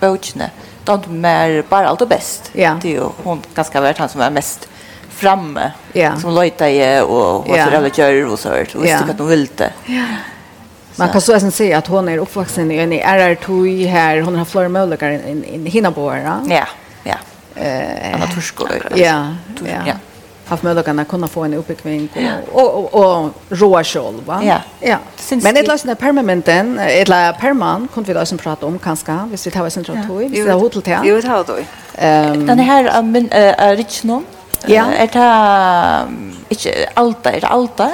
böckerna. 0.00 0.50
Tant 0.84 1.06
mer 1.10 1.64
bara 1.68 1.88
allt 1.88 2.00
och 2.00 2.08
bäst. 2.08 2.50
Ja. 2.52 2.78
Det 2.82 2.88
är 2.88 2.96
jo 2.96 3.12
hon 3.24 3.42
ganska 3.54 3.80
värt 3.80 3.98
han 3.98 4.08
som 4.08 4.20
är 4.20 4.30
mest 4.30 4.68
framme. 5.10 5.72
Ja. 5.92 6.16
Som 6.20 6.34
letar 6.34 6.68
ju 6.68 7.00
och 7.00 7.42
hon 7.44 7.56
yeah. 7.56 7.76
alle 7.76 7.90
gjør 7.90 8.30
og 8.32 8.38
så 8.38 8.48
hørt. 8.48 8.74
Og 8.74 8.82
visste 8.82 9.04
att 9.10 9.18
hun 9.18 9.28
ville 9.28 9.48
det. 9.56 9.72
Ja. 9.86 10.04
Man 10.96 11.08
kan 11.08 11.20
så 11.20 11.32
även 11.32 11.52
säga 11.52 11.78
att 11.78 11.86
hon 11.86 12.08
är 12.08 12.18
uppvuxen 12.18 12.70
i 12.70 12.76
en 12.76 12.92
RR2 12.92 13.86
här. 13.86 14.20
Hon 14.20 14.36
har 14.36 14.44
flera 14.44 14.68
möjligheter 14.68 15.10
i 15.10 15.30
in, 15.30 15.44
in 15.44 15.94
Ja, 16.50 16.66
ja 17.04 17.16
eh 17.60 18.14
uh, 18.14 18.20
naturskor. 18.20 18.68
Ja, 18.94 19.34
ja. 19.64 19.82
ja. 19.86 19.94
Haft 20.48 20.62
möjligheten 20.62 20.98
att 20.98 21.08
kunna 21.08 21.28
få 21.28 21.44
en 21.44 21.54
uppbyggning 21.54 22.08
och, 22.52 22.74
och, 22.74 22.94
och, 22.94 23.24
och 23.24 23.30
råa 23.48 23.84
kjol, 23.84 24.20
va? 24.26 24.40
Ja. 24.44 24.56
ja. 24.80 24.96
Men 25.30 25.56
ett 25.56 25.66
lösning 25.66 25.90
är 25.90 25.94
permanenten, 25.94 26.78
ett 26.78 27.08
lösning 27.08 27.40
perman, 27.40 27.88
kunde 27.94 28.08
vi 28.08 28.14
lösning 28.14 28.38
prata 28.38 28.66
om 28.66 28.78
kanske, 28.78 29.12
hvis 29.12 29.46
vi 29.46 29.50
tar 29.50 29.66
oss 29.66 29.76
en 29.76 29.84
tråd 29.84 29.98
tog, 30.06 30.18
hvis 30.18 30.46
vi 30.46 30.50
har 30.50 30.58
hotell 30.58 30.82
till. 30.82 30.96
Jo, 31.04 31.20
det 31.20 31.28
har 31.28 31.44
ehm 31.94 32.46
Den 32.46 32.58
här 32.58 33.02
min 33.02 33.28
Richnon, 33.76 34.24
ja. 34.66 34.84
är 34.84 35.06
det 35.06 35.18
inte 36.52 36.88
Alta, 36.94 37.30
är 37.30 37.40
det 37.40 37.46
Alta? 37.46 37.90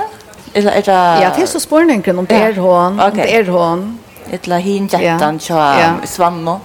Eller 0.52 0.72
är 0.72 0.82
det... 0.82 1.22
Ja, 1.22 1.30
det 1.36 1.42
är 1.42 1.46
så 1.46 1.60
spårningen 1.60 2.18
om 2.18 2.26
det 2.26 2.34
är 2.34 2.56
hon, 2.56 3.00
om 3.00 3.16
det 3.16 3.36
är 3.36 3.44
hon. 3.44 3.98
Ett 4.30 4.46
hin 4.46 4.88
jättan, 4.92 5.38
tja, 5.38 5.94
svann 6.04 6.48
och... 6.48 6.60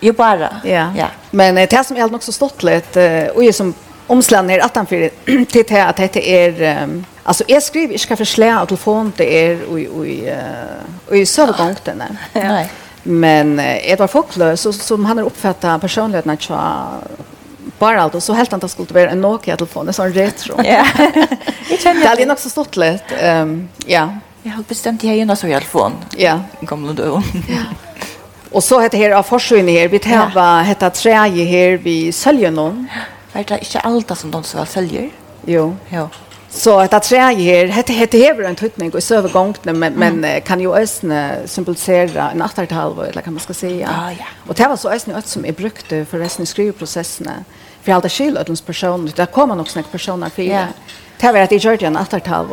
Jo 0.00 0.12
bara. 0.12 0.48
Ja. 0.64 0.92
ja. 0.96 1.06
Men 1.30 1.54
det 1.54 1.86
som 1.86 1.96
är 1.96 2.08
nog 2.08 2.22
så 2.22 2.32
stått 2.32 2.62
lite 2.62 3.30
och 3.34 3.44
är 3.44 3.52
som 3.52 3.74
omslagna 4.06 4.52
är 4.52 4.58
att 4.58 4.76
han 4.76 4.86
för 4.86 5.10
det 5.52 5.70
att 5.86 5.96
det 5.96 6.46
är 6.46 6.82
um, 6.82 7.04
alltså 7.22 7.44
jag 7.46 7.62
skriver 7.62 7.92
jag 7.92 8.00
ska 8.00 8.16
förslä 8.16 8.58
av 8.58 8.66
telefon 8.66 9.12
det 9.16 9.46
är 9.46 9.62
och 9.64 9.78
och 9.98 10.06
och 11.08 11.16
i 11.16 11.26
sövgångten. 11.26 12.02
Nej. 12.32 12.70
Men 13.02 13.60
Edvard 13.60 14.10
Focklö 14.10 14.56
så 14.56 14.72
som 14.72 15.04
han 15.04 15.18
har 15.18 15.24
uppfattat 15.24 15.80
personligheten 15.80 16.30
att 16.30 16.40
bara 17.78 18.02
allt 18.02 18.14
och 18.14 18.22
så 18.22 18.32
helt 18.32 18.52
antas 18.52 18.72
skulle 18.72 18.94
vara 18.94 19.10
en 19.10 19.20
Nokia 19.20 19.56
telefon 19.56 19.88
en 19.88 19.94
sån 19.94 20.12
retro. 20.12 20.54
Ja. 20.64 20.86
Jag 21.70 21.80
känner 21.80 22.16
det 22.16 22.22
är 22.22 22.26
nog 22.26 22.38
så 22.38 22.50
stått 22.50 22.76
lite. 22.76 23.16
Ehm 23.16 23.68
ja. 23.86 24.14
Jag 24.42 24.52
har 24.52 24.62
bestämt 24.62 25.00
det 25.00 25.08
här 25.08 25.14
ju 25.14 25.24
när 25.24 25.34
så 25.34 25.48
jag 25.48 25.60
telefon. 25.60 25.92
Ja. 26.16 26.40
Kommer 26.66 26.92
då? 26.92 27.22
Ja. 27.48 27.56
Och 28.50 28.64
så 28.64 28.80
heter 28.80 28.98
här 28.98 29.10
av 29.10 29.22
forsyn 29.22 29.68
här 29.68 29.88
vi 29.88 29.98
täva 29.98 30.62
heter 30.62 30.90
träje 30.90 31.44
här 31.44 31.76
vi 31.76 32.12
säljer 32.12 32.50
någon. 32.50 32.86
Vet 33.32 33.50
jag 33.50 33.58
inte 33.58 33.80
allt 33.80 34.18
som 34.18 34.30
de 34.30 34.42
så 34.42 34.64
säljer. 34.64 35.10
Jo. 35.44 35.76
Jo. 35.88 36.08
Så 36.50 36.80
att 36.80 36.94
att 36.94 37.04
säga 37.04 37.22
här 37.22 37.66
heter 37.66 37.94
heter 37.94 38.18
här 38.18 38.42
en 38.42 38.56
tutning 38.56 38.90
och 38.94 39.02
så 39.02 39.14
övergångt 39.14 39.64
men 39.64 39.78
men 39.78 40.40
kan 40.40 40.60
ju 40.60 40.74
ösn 40.74 41.12
symbolisera 41.44 42.30
en 42.30 42.42
åttartalv 42.42 43.00
eller 43.00 43.22
kan 43.22 43.32
man 43.32 43.40
ska 43.40 43.54
säga. 43.54 43.88
Ah, 43.88 44.10
ja. 44.10 44.26
Och 44.48 44.54
det 44.54 44.68
var 44.68 44.76
så 44.76 44.90
ösna 44.90 45.14
ösn 45.14 45.28
som 45.28 45.44
är 45.44 45.52
brukt 45.52 45.88
för 45.88 46.18
resten 46.18 46.42
av 46.42 46.46
skrivprocessen. 46.46 47.30
För 47.82 47.92
alla 47.92 48.08
skillödens 48.08 48.60
personer, 48.60 49.12
där 49.16 49.26
kommer 49.26 49.60
också 49.60 49.72
snäck 49.72 49.92
personer 49.92 50.28
för. 50.28 50.42
Ja. 50.42 50.48
Yeah. 50.48 50.68
Det 51.16 51.32
var 51.32 51.46
at 51.46 51.52
jeg 51.54 51.64
gjør 51.64 51.78
det 51.80 51.88
en 51.88 51.96
attertav. 51.96 52.50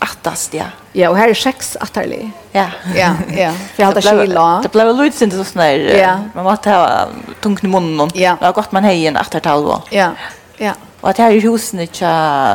Attast, 0.00 0.54
ja. 0.56 0.70
Ja, 0.96 1.10
og 1.10 1.18
her 1.18 1.28
er 1.28 1.36
seks 1.36 1.74
atterlig. 1.84 2.30
Ja. 2.54 2.70
Ja, 2.96 3.12
ja. 3.36 3.50
For 3.74 3.82
jeg 3.82 3.90
hadde 3.90 4.04
skila. 4.06 4.46
Det 4.64 4.72
ble 4.72 4.86
vel 4.88 4.98
lydsynt 5.02 5.36
og 5.36 5.44
sånn 5.44 5.62
der. 5.62 5.84
Ja. 6.00 6.14
Man 6.34 6.48
måtte 6.48 6.72
ha 6.72 7.36
tungt 7.44 7.64
i 7.64 7.70
munnen. 7.70 8.12
Ja. 8.16 8.38
Det 8.40 8.48
var 8.48 8.56
godt 8.56 8.72
man 8.76 8.88
hei 8.88 9.02
en 9.10 9.20
attertav. 9.20 9.68
Ja, 9.94 10.14
ja. 10.62 10.74
Og 11.02 11.10
at 11.12 11.20
her 11.20 11.36
i 11.36 11.42
husen 11.44 11.84
ikke 11.84 12.10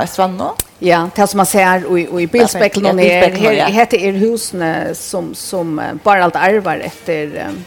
svann 0.09 0.33
nå? 0.39 0.49
Ja, 0.81 1.03
det 1.13 1.27
som 1.29 1.37
man 1.37 1.45
ser 1.45 1.85
i, 1.85 2.07
i 2.23 2.25
bilspeklen 2.25 2.89
ja, 2.89 2.93
bilspeklen, 2.97 3.45
er, 3.45 3.59
her, 3.67 3.75
heter 3.75 4.01
er 4.01 4.17
husene 4.17 4.71
som, 4.97 5.29
som 5.37 5.77
bare 6.01 6.25
alt 6.25 6.39
arvar 6.41 6.81
etter 6.81 7.35
um, 7.51 7.59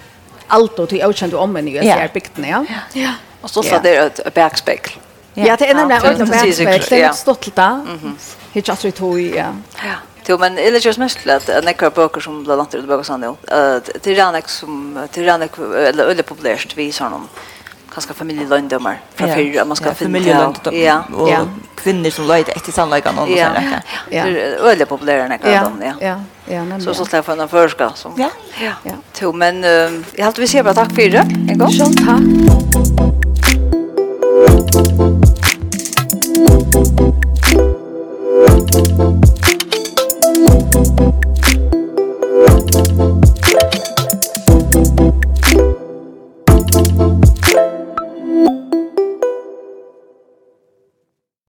alt 0.55 0.81
og 0.83 0.91
til 0.91 1.05
avkjent 1.07 1.37
og 1.39 1.45
omvendig 1.47 1.79
i 1.79 1.87
ja. 1.87 2.01
bygdene, 2.11 2.51
ja? 2.51 2.81
Ja. 2.99 3.15
Og 3.45 3.53
så 3.53 3.63
sa 3.63 3.79
det 3.85 3.95
et 4.01 4.21
bakspekl. 4.35 4.99
Ja, 5.35 5.57
det 5.57 5.71
är 5.71 5.75
nämligen 5.75 6.03
ordentligt 6.03 6.59
bättre. 6.59 6.97
Det 6.97 7.03
är 7.03 7.07
något 7.07 7.17
stått 7.17 7.55
där. 7.55 7.81
Hitt 8.53 8.69
jag 8.69 8.79
tror 8.79 8.91
tog 8.91 9.21
ja. 9.21 9.47
Ja. 9.77 9.95
Jo, 10.27 10.39
men 10.39 10.55
det 10.55 10.69
är 10.69 10.87
just 10.87 10.99
mest 10.99 11.27
att 11.27 11.49
en 11.49 11.69
ekra 11.69 11.91
böcker 11.91 12.21
som 12.21 12.45
blir 12.45 12.57
langt 12.57 12.75
ut 12.75 12.87
böcker 12.89 13.03
sådana. 13.03 13.35
Det 13.47 14.07
är 14.07 14.15
redan 14.15 14.43
som, 14.47 14.99
det 15.13 15.21
är 15.21 15.25
redan 15.25 15.43
eller 15.89 16.05
öle 16.05 16.23
populärt 16.23 16.77
vi 16.77 16.93
sa 16.93 17.09
någon 17.09 17.29
ganska 17.95 18.15
familjelöndömmar 18.15 19.01
från 19.15 19.29
ja. 19.29 19.35
förr. 19.35 19.65
Man 19.65 19.77
ska 19.77 19.87
ja, 19.89 19.95
familjelöndömmar. 19.95 20.79
Ja. 20.79 21.05
Och 21.17 21.29
ja. 21.29 21.39
kvinnor 21.75 22.11
som 22.11 22.27
löjde 22.27 22.53
efter 22.53 22.73
sannläggande 22.73 23.23
och 23.23 23.31
ja. 23.31 23.47
sådär. 23.47 23.83
Ja. 24.11 24.25
Det 24.25 24.43
är 24.43 24.57
öle 24.57 24.87
populära 24.87 25.25
än 25.25 25.39
ja. 25.43 25.63
dem, 25.63 25.83
ja. 25.83 25.93
Ja. 26.01 26.21
Ja, 26.55 26.65
men 26.65 26.83
så 26.83 26.95
så 26.95 27.05
släpper 27.05 27.33
jag 27.33 27.39
den 27.39 27.49
förska 27.49 27.91
som. 27.95 28.13
Ja. 28.17 28.31
Ja. 28.83 28.93
Jo, 29.21 29.33
men 29.33 29.63
jag 29.63 30.03
har 30.19 30.27
alltid 30.27 30.43
vi 30.43 30.49
ser 30.49 30.63
bara 30.63 30.75
tack 30.75 30.95
för 30.95 31.09
det. 31.09 31.27
En 31.49 31.59
gång. 31.59 31.71
Sjön 31.71 31.97
tack. 31.97 33.34